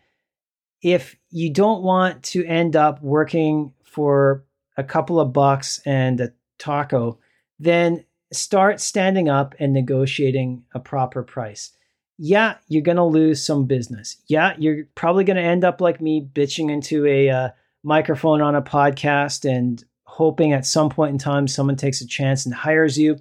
if 0.81 1.15
you 1.29 1.53
don't 1.53 1.83
want 1.83 2.21
to 2.23 2.43
end 2.43 2.75
up 2.75 3.01
working 3.01 3.71
for 3.85 4.43
a 4.75 4.83
couple 4.83 5.21
of 5.21 5.31
bucks 5.31 5.79
and 5.85 6.19
a 6.19 6.33
taco, 6.59 7.17
then 7.59 8.05
start 8.31 8.79
standing 8.79 9.29
up 9.29 9.55
and 9.59 9.73
negotiating 9.73 10.63
a 10.73 10.79
proper 10.79 11.23
price. 11.23 11.71
Yeah, 12.17 12.55
you're 12.67 12.81
going 12.81 12.97
to 12.97 13.03
lose 13.03 13.43
some 13.43 13.65
business. 13.65 14.17
Yeah, 14.27 14.53
you're 14.57 14.85
probably 14.95 15.23
going 15.23 15.37
to 15.37 15.43
end 15.43 15.63
up 15.63 15.81
like 15.81 16.01
me 16.01 16.27
bitching 16.33 16.69
into 16.69 17.05
a 17.05 17.29
uh, 17.29 17.49
microphone 17.83 18.41
on 18.41 18.55
a 18.55 18.61
podcast 18.61 19.49
and 19.49 19.83
hoping 20.03 20.53
at 20.53 20.65
some 20.65 20.89
point 20.89 21.11
in 21.11 21.17
time 21.17 21.47
someone 21.47 21.75
takes 21.75 22.01
a 22.01 22.07
chance 22.07 22.45
and 22.45 22.53
hires 22.53 22.97
you. 22.97 23.19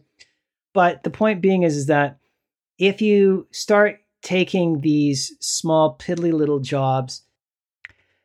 But 0.75 1.03
the 1.03 1.11
point 1.11 1.41
being 1.41 1.63
is, 1.63 1.77
is 1.77 1.87
that 1.87 2.19
if 2.79 3.01
you 3.01 3.47
start 3.51 4.01
taking 4.23 4.81
these 4.81 5.37
small, 5.41 5.97
piddly 5.99 6.33
little 6.33 6.61
jobs, 6.61 7.23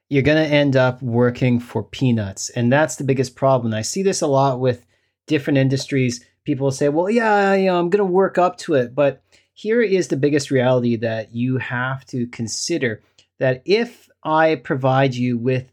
you're 0.09 0.23
going 0.23 0.43
to 0.43 0.53
end 0.53 0.75
up 0.75 1.01
working 1.01 1.59
for 1.59 1.83
peanuts. 1.83 2.49
And 2.51 2.71
that's 2.71 2.95
the 2.95 3.03
biggest 3.03 3.35
problem. 3.35 3.73
I 3.73 3.81
see 3.81 4.03
this 4.03 4.21
a 4.21 4.27
lot 4.27 4.59
with 4.59 4.85
different 5.27 5.59
industries 5.59 6.25
people 6.47 6.71
say, 6.71 6.87
well, 6.87 7.09
yeah, 7.09 7.53
you 7.55 7.65
know, 7.65 7.77
I'm 7.77 7.89
going 7.89 7.99
to 7.99 8.05
work 8.05 8.37
up 8.37 8.57
to 8.59 8.75
it. 8.75 8.95
But 8.95 9.21
here 9.53 9.81
is 9.81 10.07
the 10.07 10.15
biggest 10.15 10.49
reality 10.49 10.95
that 10.95 11.35
you 11.35 11.57
have 11.57 12.05
to 12.05 12.25
consider 12.27 13.03
that 13.37 13.61
if 13.65 14.07
I 14.23 14.55
provide 14.55 15.13
you 15.13 15.37
with 15.37 15.69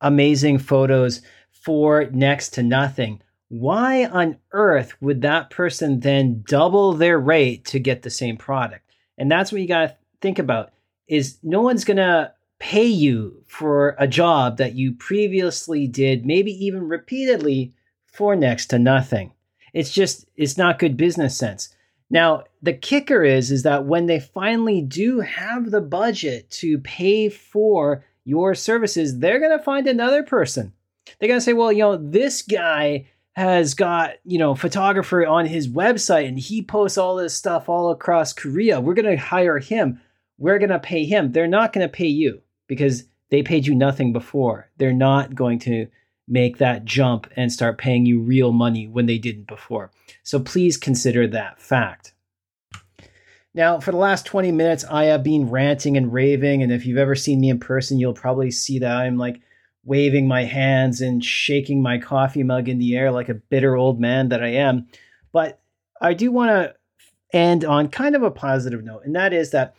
amazing 0.00 0.58
photos 0.58 1.22
for 1.50 2.04
next 2.12 2.50
to 2.50 2.62
nothing, 2.62 3.20
why 3.48 4.04
on 4.04 4.38
earth 4.52 4.94
would 5.02 5.22
that 5.22 5.50
person 5.50 5.98
then 5.98 6.44
double 6.48 6.92
their 6.92 7.18
rate 7.18 7.64
to 7.66 7.80
get 7.80 8.02
the 8.02 8.10
same 8.10 8.36
product? 8.36 8.88
And 9.18 9.28
that's 9.28 9.50
what 9.50 9.60
you 9.60 9.66
got 9.66 9.88
to 9.88 9.96
think 10.20 10.38
about 10.38 10.70
is 11.08 11.38
no 11.42 11.62
one's 11.62 11.84
going 11.84 11.96
to 11.96 12.32
pay 12.60 12.86
you 12.86 13.42
for 13.48 13.96
a 13.98 14.06
job 14.06 14.58
that 14.58 14.74
you 14.74 14.92
previously 14.92 15.88
did, 15.88 16.24
maybe 16.24 16.52
even 16.64 16.86
repeatedly 16.86 17.74
for 18.18 18.34
next 18.34 18.66
to 18.66 18.80
nothing. 18.80 19.32
It's 19.72 19.92
just 19.92 20.26
it's 20.36 20.58
not 20.58 20.80
good 20.80 20.96
business 20.96 21.36
sense. 21.36 21.72
Now, 22.10 22.42
the 22.60 22.72
kicker 22.72 23.22
is 23.22 23.52
is 23.52 23.62
that 23.62 23.86
when 23.86 24.06
they 24.06 24.18
finally 24.18 24.82
do 24.82 25.20
have 25.20 25.70
the 25.70 25.80
budget 25.80 26.50
to 26.62 26.78
pay 26.78 27.28
for 27.28 28.04
your 28.24 28.56
services, 28.56 29.20
they're 29.20 29.38
going 29.38 29.56
to 29.56 29.62
find 29.62 29.86
another 29.86 30.24
person. 30.24 30.72
They're 31.18 31.28
going 31.28 31.38
to 31.38 31.44
say, 31.44 31.52
"Well, 31.52 31.70
you 31.70 31.78
know, 31.78 31.96
this 31.96 32.42
guy 32.42 33.06
has 33.36 33.74
got, 33.74 34.14
you 34.24 34.36
know, 34.36 34.56
photographer 34.56 35.24
on 35.24 35.46
his 35.46 35.68
website 35.68 36.26
and 36.26 36.40
he 36.40 36.60
posts 36.60 36.98
all 36.98 37.14
this 37.14 37.34
stuff 37.34 37.68
all 37.68 37.92
across 37.92 38.32
Korea. 38.32 38.80
We're 38.80 38.94
going 38.94 39.16
to 39.16 39.22
hire 39.22 39.60
him. 39.60 40.00
We're 40.38 40.58
going 40.58 40.70
to 40.70 40.80
pay 40.80 41.04
him. 41.04 41.30
They're 41.30 41.46
not 41.46 41.72
going 41.72 41.86
to 41.86 41.92
pay 41.92 42.08
you 42.08 42.42
because 42.66 43.04
they 43.30 43.44
paid 43.44 43.64
you 43.64 43.76
nothing 43.76 44.12
before. 44.12 44.68
They're 44.76 44.92
not 44.92 45.36
going 45.36 45.60
to 45.60 45.86
make 46.28 46.58
that 46.58 46.84
jump 46.84 47.26
and 47.36 47.52
start 47.52 47.78
paying 47.78 48.06
you 48.06 48.20
real 48.20 48.52
money 48.52 48.86
when 48.86 49.06
they 49.06 49.18
didn't 49.18 49.46
before. 49.46 49.90
So 50.22 50.38
please 50.38 50.76
consider 50.76 51.26
that 51.28 51.60
fact. 51.60 52.12
Now, 53.54 53.80
for 53.80 53.90
the 53.90 53.96
last 53.96 54.26
20 54.26 54.52
minutes, 54.52 54.84
I 54.84 55.04
have 55.04 55.24
been 55.24 55.50
ranting 55.50 55.96
and 55.96 56.12
raving. 56.12 56.62
And 56.62 56.70
if 56.70 56.86
you've 56.86 56.98
ever 56.98 57.14
seen 57.14 57.40
me 57.40 57.50
in 57.50 57.58
person, 57.58 57.98
you'll 57.98 58.12
probably 58.12 58.50
see 58.50 58.78
that 58.78 58.96
I'm 58.96 59.16
like 59.16 59.40
waving 59.84 60.28
my 60.28 60.44
hands 60.44 61.00
and 61.00 61.24
shaking 61.24 61.82
my 61.82 61.98
coffee 61.98 62.42
mug 62.42 62.68
in 62.68 62.78
the 62.78 62.94
air 62.96 63.10
like 63.10 63.28
a 63.28 63.34
bitter 63.34 63.74
old 63.74 63.98
man 63.98 64.28
that 64.28 64.42
I 64.42 64.48
am. 64.48 64.86
But 65.32 65.60
I 66.00 66.14
do 66.14 66.30
want 66.30 66.50
to 66.50 66.74
end 67.32 67.64
on 67.64 67.88
kind 67.88 68.14
of 68.14 68.22
a 68.22 68.30
positive 68.30 68.84
note, 68.84 69.02
and 69.04 69.16
that 69.16 69.32
is 69.32 69.50
that 69.50 69.74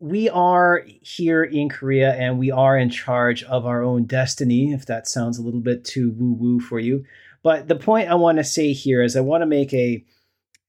we 0.00 0.30
are 0.30 0.82
here 1.02 1.44
in 1.44 1.68
Korea 1.68 2.14
and 2.14 2.38
we 2.38 2.50
are 2.50 2.76
in 2.76 2.88
charge 2.88 3.44
of 3.44 3.66
our 3.66 3.82
own 3.82 4.04
destiny, 4.04 4.72
if 4.72 4.86
that 4.86 5.06
sounds 5.06 5.38
a 5.38 5.42
little 5.42 5.60
bit 5.60 5.84
too 5.84 6.12
woo 6.16 6.32
woo 6.32 6.58
for 6.58 6.80
you. 6.80 7.04
But 7.42 7.68
the 7.68 7.76
point 7.76 8.08
I 8.08 8.14
want 8.14 8.38
to 8.38 8.44
say 8.44 8.72
here 8.72 9.02
is 9.02 9.14
I 9.14 9.20
want 9.20 9.42
to 9.42 9.46
make 9.46 9.74
a, 9.74 10.02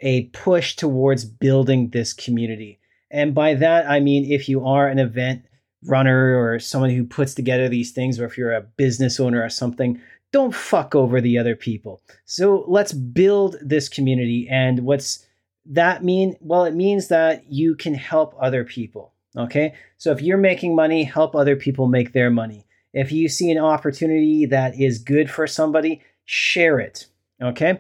a 0.02 0.26
push 0.28 0.76
towards 0.76 1.24
building 1.24 1.90
this 1.90 2.14
community. 2.14 2.80
And 3.10 3.34
by 3.34 3.54
that, 3.56 3.90
I 3.90 4.02
mean 4.02 4.30
if 4.30 4.50
you 4.50 4.66
are 4.66 4.88
an 4.88 5.00
event 5.00 5.46
runner 5.86 6.38
or 6.38 6.60
someone 6.60 6.90
who 6.90 7.06
puts 7.06 7.34
together 7.34 7.70
these 7.70 7.92
things, 7.92 8.20
or 8.20 8.26
if 8.26 8.38
you're 8.38 8.54
a 8.54 8.62
business 8.62 9.18
owner 9.18 9.42
or 9.42 9.50
something, 9.50 10.00
don't 10.34 10.54
fuck 10.54 10.94
over 10.94 11.22
the 11.22 11.38
other 11.38 11.56
people. 11.56 12.02
So 12.26 12.66
let's 12.68 12.92
build 12.92 13.56
this 13.62 13.88
community. 13.88 14.48
And 14.52 14.82
what's 14.82 15.26
that 15.68 16.04
mean? 16.04 16.36
Well, 16.42 16.66
it 16.66 16.76
means 16.76 17.08
that 17.08 17.50
you 17.50 17.76
can 17.76 17.94
help 17.94 18.36
other 18.40 18.66
people. 18.66 19.14
Okay. 19.38 19.74
So 19.98 20.12
if 20.12 20.22
you're 20.22 20.38
making 20.38 20.76
money, 20.76 21.04
help 21.04 21.36
other 21.36 21.56
people 21.56 21.88
make 21.88 22.14
their 22.14 22.30
money. 22.30 22.66
If 22.94 23.12
you 23.12 23.30
see 23.30 23.50
an 23.52 23.58
opportunity 23.58 24.46
that 24.48 24.80
is 24.80 25.00
good 25.00 25.30
for 25.30 25.48
somebody, 25.48 26.02
share 26.26 26.80
it. 26.80 27.08
Okay. 27.42 27.80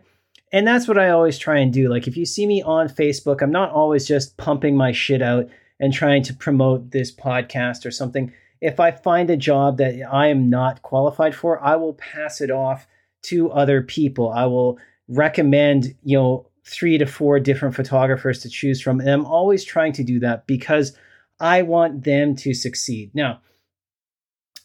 And 0.53 0.67
that's 0.67 0.87
what 0.87 0.97
I 0.97 1.09
always 1.09 1.37
try 1.37 1.59
and 1.59 1.71
do. 1.71 1.89
Like 1.89 2.07
if 2.07 2.17
you 2.17 2.25
see 2.25 2.45
me 2.45 2.61
on 2.61 2.87
Facebook, 2.87 3.41
I'm 3.41 3.51
not 3.51 3.71
always 3.71 4.07
just 4.07 4.37
pumping 4.37 4.75
my 4.75 4.91
shit 4.91 5.21
out 5.21 5.49
and 5.79 5.93
trying 5.93 6.23
to 6.23 6.33
promote 6.33 6.91
this 6.91 7.13
podcast 7.13 7.85
or 7.85 7.91
something. 7.91 8.33
If 8.61 8.79
I 8.79 8.91
find 8.91 9.29
a 9.29 9.37
job 9.37 9.77
that 9.77 9.95
I 10.09 10.27
am 10.27 10.49
not 10.49 10.81
qualified 10.83 11.33
for, 11.33 11.61
I 11.63 11.75
will 11.75 11.95
pass 11.95 12.41
it 12.41 12.51
off 12.51 12.87
to 13.23 13.51
other 13.51 13.81
people. 13.81 14.29
I 14.31 14.45
will 14.45 14.77
recommend, 15.07 15.95
you 16.03 16.17
know, 16.17 16.47
three 16.65 16.97
to 16.97 17.05
four 17.05 17.39
different 17.39 17.75
photographers 17.75 18.39
to 18.39 18.49
choose 18.49 18.81
from. 18.81 18.99
And 18.99 19.09
I'm 19.09 19.25
always 19.25 19.63
trying 19.63 19.93
to 19.93 20.03
do 20.03 20.19
that 20.19 20.45
because 20.47 20.95
I 21.41 21.63
want 21.63 22.03
them 22.03 22.35
to 22.37 22.53
succeed. 22.53 23.11
Now, 23.13 23.41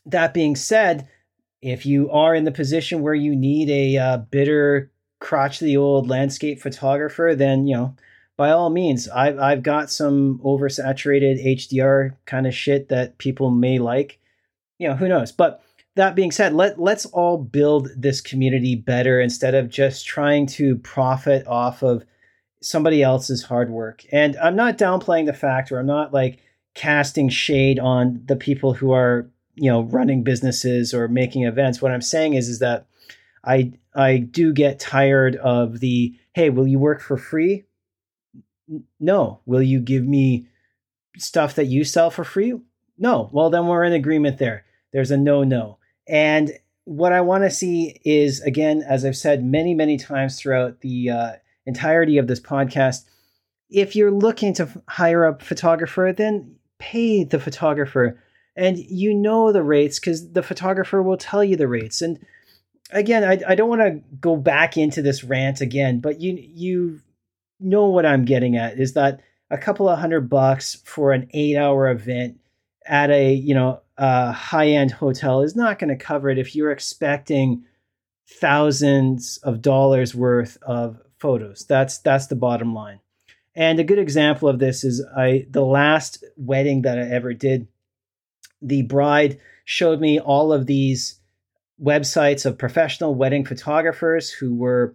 that 0.04 0.34
being 0.34 0.54
said, 0.54 1.08
if 1.62 1.86
you 1.86 2.10
are 2.10 2.34
in 2.34 2.44
the 2.44 2.52
position 2.52 3.00
where 3.00 3.14
you 3.14 3.34
need 3.34 3.70
a 3.70 3.96
uh, 3.96 4.16
bitter, 4.18 4.92
crotchety 5.18 5.76
old 5.76 6.08
landscape 6.08 6.60
photographer, 6.60 7.34
then, 7.34 7.66
you 7.66 7.74
know, 7.74 7.96
by 8.36 8.50
all 8.50 8.68
means, 8.68 9.08
I've, 9.08 9.38
I've 9.38 9.62
got 9.62 9.90
some 9.90 10.38
oversaturated 10.44 11.44
HDR 11.44 12.14
kind 12.26 12.46
of 12.46 12.54
shit 12.54 12.90
that 12.90 13.16
people 13.16 13.50
may 13.50 13.78
like. 13.78 14.20
You 14.78 14.88
know, 14.88 14.94
who 14.94 15.08
knows? 15.08 15.32
But 15.32 15.62
that 15.94 16.14
being 16.14 16.30
said, 16.30 16.52
let, 16.52 16.78
let's 16.78 17.06
all 17.06 17.38
build 17.38 17.88
this 17.96 18.20
community 18.20 18.76
better 18.76 19.18
instead 19.18 19.54
of 19.54 19.70
just 19.70 20.06
trying 20.06 20.46
to 20.48 20.76
profit 20.76 21.46
off 21.46 21.82
of 21.82 22.04
somebody 22.60 23.02
else's 23.02 23.42
hard 23.42 23.70
work. 23.70 24.04
And 24.12 24.36
I'm 24.36 24.56
not 24.56 24.76
downplaying 24.76 25.24
the 25.24 25.32
fact, 25.32 25.72
or 25.72 25.78
I'm 25.78 25.86
not 25.86 26.12
like, 26.12 26.40
casting 26.76 27.28
shade 27.28 27.78
on 27.78 28.22
the 28.26 28.36
people 28.36 28.74
who 28.74 28.92
are 28.92 29.28
you 29.54 29.70
know 29.70 29.80
running 29.80 30.22
businesses 30.22 30.94
or 30.94 31.08
making 31.08 31.44
events. 31.44 31.82
What 31.82 31.90
i'm 31.90 32.02
saying 32.02 32.34
is 32.34 32.48
is 32.48 32.60
that 32.60 32.86
i 33.42 33.72
i 33.94 34.18
do 34.18 34.52
get 34.52 34.78
tired 34.78 35.36
of 35.36 35.80
the 35.80 36.14
hey 36.34 36.50
will 36.50 36.68
you 36.68 36.78
work 36.78 37.00
for 37.00 37.16
free? 37.16 37.64
No. 39.00 39.40
Will 39.46 39.62
you 39.62 39.80
give 39.80 40.04
me 40.04 40.48
stuff 41.16 41.54
that 41.54 41.66
you 41.66 41.84
sell 41.84 42.10
for 42.10 42.24
free? 42.24 42.54
No. 42.98 43.30
Well 43.32 43.50
then 43.50 43.66
we're 43.66 43.84
in 43.84 43.92
agreement 43.92 44.38
there. 44.38 44.64
There's 44.92 45.10
a 45.10 45.16
no 45.16 45.42
no 45.42 45.78
and 46.06 46.52
what 46.84 47.12
i 47.12 47.20
want 47.20 47.42
to 47.42 47.50
see 47.50 48.00
is 48.04 48.40
again 48.42 48.80
as 48.88 49.04
i've 49.04 49.16
said 49.16 49.44
many 49.44 49.74
many 49.74 49.96
times 49.96 50.38
throughout 50.38 50.80
the 50.82 51.10
uh, 51.10 51.32
entirety 51.66 52.16
of 52.16 52.28
this 52.28 52.38
podcast 52.38 53.04
if 53.68 53.96
you're 53.96 54.12
looking 54.12 54.54
to 54.54 54.68
hire 54.88 55.24
a 55.24 55.36
photographer 55.40 56.14
then 56.16 56.54
pay 56.78 57.24
the 57.24 57.40
photographer 57.40 58.22
and 58.56 58.78
you 58.78 59.14
know 59.14 59.52
the 59.52 59.62
rates 59.62 59.98
because 59.98 60.32
the 60.32 60.42
photographer 60.42 61.02
will 61.02 61.16
tell 61.16 61.44
you 61.44 61.56
the 61.56 61.68
rates. 61.68 62.02
And 62.02 62.18
again 62.92 63.24
i, 63.24 63.40
I 63.50 63.54
don't 63.56 63.68
want 63.68 63.82
to 63.82 64.00
go 64.20 64.36
back 64.36 64.76
into 64.76 65.02
this 65.02 65.24
rant 65.24 65.60
again 65.60 65.98
but 65.98 66.20
you 66.20 66.38
you 66.38 67.00
know 67.58 67.86
what 67.86 68.06
i'm 68.06 68.24
getting 68.24 68.56
at 68.56 68.78
is 68.78 68.92
that 68.92 69.20
a 69.50 69.58
couple 69.58 69.88
of 69.88 69.98
hundred 69.98 70.30
bucks 70.30 70.76
for 70.84 71.12
an 71.12 71.28
eight 71.32 71.56
hour 71.56 71.90
event 71.90 72.38
at 72.86 73.10
a 73.10 73.34
you 73.34 73.54
know 73.54 73.80
a 73.98 74.32
high 74.32 74.68
end 74.68 74.90
hotel 74.90 75.42
is 75.42 75.56
not 75.56 75.78
going 75.78 75.88
to 75.88 75.96
cover 75.96 76.28
it 76.28 76.38
if 76.38 76.54
you're 76.54 76.70
expecting 76.70 77.64
thousands 78.28 79.38
of 79.38 79.62
dollars 79.62 80.14
worth 80.14 80.58
of 80.62 81.00
photos. 81.18 81.64
That's 81.66 81.98
that's 81.98 82.26
the 82.26 82.36
bottom 82.36 82.74
line 82.74 83.00
and 83.56 83.80
a 83.80 83.84
good 83.84 83.98
example 83.98 84.48
of 84.48 84.58
this 84.58 84.84
is 84.84 85.04
I 85.16 85.46
the 85.50 85.64
last 85.64 86.22
wedding 86.36 86.82
that 86.82 86.98
I 86.98 87.02
ever 87.02 87.32
did. 87.32 87.66
The 88.60 88.82
bride 88.82 89.40
showed 89.64 90.00
me 90.00 90.20
all 90.20 90.52
of 90.52 90.66
these 90.66 91.18
websites 91.82 92.46
of 92.46 92.58
professional 92.58 93.14
wedding 93.14 93.44
photographers 93.44 94.30
who 94.30 94.54
were 94.54 94.94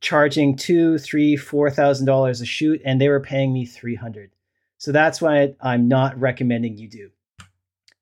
charging 0.00 0.56
two, 0.56 0.98
three, 0.98 1.36
four 1.36 1.70
thousand 1.70 2.06
dollars 2.06 2.40
a 2.40 2.46
shoot, 2.46 2.80
and 2.84 3.00
they 3.00 3.08
were 3.08 3.20
paying 3.20 3.52
me 3.52 3.66
three 3.66 3.96
hundred. 3.96 4.30
So 4.78 4.92
that's 4.92 5.20
why 5.20 5.54
I'm 5.60 5.88
not 5.88 6.18
recommending 6.18 6.78
you 6.78 6.88
do. 6.88 7.10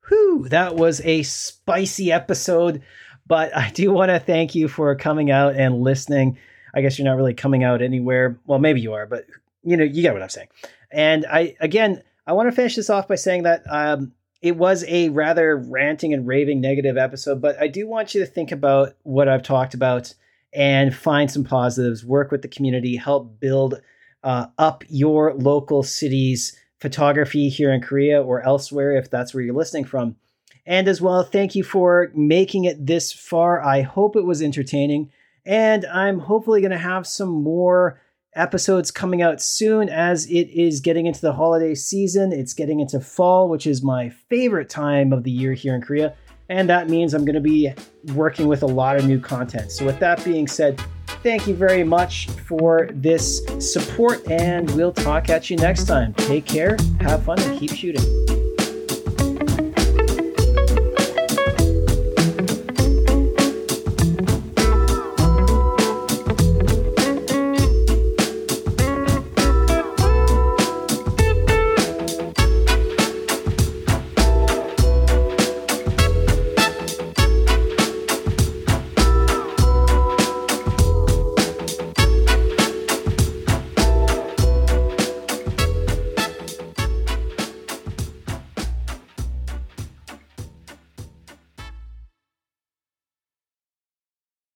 Whew, 0.08 0.48
that 0.48 0.76
was 0.76 1.00
a 1.00 1.24
spicy 1.24 2.12
episode, 2.12 2.82
but 3.26 3.54
I 3.54 3.70
do 3.70 3.92
want 3.92 4.11
to 4.11 4.20
thank 4.20 4.54
you 4.54 4.68
for 4.68 4.94
coming 4.94 5.30
out 5.30 5.56
and 5.56 5.82
listening. 5.82 6.38
I 6.72 6.82
guess 6.82 6.98
you're 6.98 7.08
not 7.08 7.16
really 7.16 7.34
coming 7.34 7.64
out 7.64 7.82
anywhere. 7.82 8.38
Well, 8.46 8.58
maybe 8.58 8.80
you 8.80 8.94
are, 8.94 9.06
but 9.06 9.26
you 9.68 9.76
know, 9.76 9.85
you 9.85 10.02
get 10.02 10.12
what 10.12 10.22
I'm 10.22 10.28
saying. 10.28 10.48
And 10.90 11.26
I, 11.26 11.57
again, 11.61 12.02
I 12.26 12.33
want 12.33 12.48
to 12.48 12.54
finish 12.54 12.76
this 12.76 12.90
off 12.90 13.09
by 13.09 13.14
saying 13.14 13.44
that 13.44 13.62
um, 13.68 14.12
it 14.42 14.57
was 14.57 14.85
a 14.87 15.09
rather 15.11 15.57
ranting 15.57 16.14
and 16.14 16.26
raving 16.26 16.61
negative 16.61 16.96
episode, 16.96 17.40
but 17.40 17.61
I 17.61 17.68
do 17.68 17.87
want 17.87 18.14
you 18.14 18.20
to 18.20 18.26
think 18.26 18.52
about 18.52 18.94
what 19.02 19.28
I've 19.28 19.42
talked 19.42 19.74
about 19.74 20.14
and 20.52 20.94
find 20.94 21.31
some 21.31 21.44
positives, 21.44 22.04
work 22.04 22.31
with 22.31 22.42
the 22.42 22.48
community, 22.48 22.96
help 22.96 23.40
build 23.40 23.81
uh, 24.22 24.46
up 24.59 24.85
your 24.88 25.35
local 25.35 25.83
city's 25.83 26.59
photography 26.81 27.48
here 27.48 27.72
in 27.72 27.81
Korea 27.81 28.22
or 28.22 28.42
elsewhere 28.42 28.96
if 28.96 29.11
that's 29.11 29.35
where 29.35 29.42
you're 29.42 29.54
listening 29.54 29.85
from. 29.85 30.16
And 30.64 30.87
as 30.87 31.00
well, 31.00 31.22
thank 31.22 31.54
you 31.54 31.64
for 31.64 32.12
making 32.14 32.64
it 32.64 32.87
this 32.87 33.12
far. 33.12 33.64
I 33.64 33.83
hope 33.83 34.16
it 34.16 34.26
was 34.26 34.42
entertaining. 34.42 35.11
And 35.46 35.87
I'm 35.87 36.18
hopefully 36.18 36.61
going 36.61 36.72
to 36.72 36.78
have 36.78 37.07
some 37.07 37.31
more 37.31 38.00
episodes 38.38 38.90
coming 38.90 39.20
out 39.20 39.42
soon 39.42 39.88
as 39.88 40.27
it 40.27 40.48
is 40.51 40.81
getting 40.81 41.07
into 41.07 41.20
the 41.20 41.33
holiday 41.33 41.74
season. 41.74 42.33
It's 42.33 42.55
getting 42.55 42.81
into 42.81 43.01
fall, 43.01 43.48
which 43.48 43.66
is 43.66 43.83
my 43.83 44.09
favorite 44.09 44.70
time 44.70 45.12
of 45.12 45.24
the 45.24 45.31
year 45.31 45.53
here 45.53 45.74
in 45.74 45.83
Korea. 45.83 46.14
And 46.48 46.68
that 46.70 46.88
means 46.88 47.12
I'm 47.12 47.24
going 47.24 47.35
to 47.35 47.40
be 47.40 47.72
working 48.14 48.48
with 48.48 48.62
a 48.62 48.66
lot 48.66 48.96
of 48.96 49.07
new 49.07 49.20
content. 49.20 49.70
So, 49.70 49.85
with 49.85 49.98
that 49.98 50.24
being 50.24 50.46
said, 50.46 50.81
thank 51.22 51.46
you 51.46 51.55
very 51.55 51.85
much 51.85 52.29
for 52.31 52.88
this 52.92 53.44
support, 53.59 54.27
and 54.31 54.70
we'll 54.70 54.92
talk 54.92 55.29
at 55.29 55.51
you 55.51 55.59
next 55.59 55.85
time. 55.85 56.14
Take 56.14 56.46
care, 56.46 56.79
have 57.01 57.24
fun, 57.24 57.38
and 57.40 57.59
keep 57.59 57.72
shooting. 57.72 58.38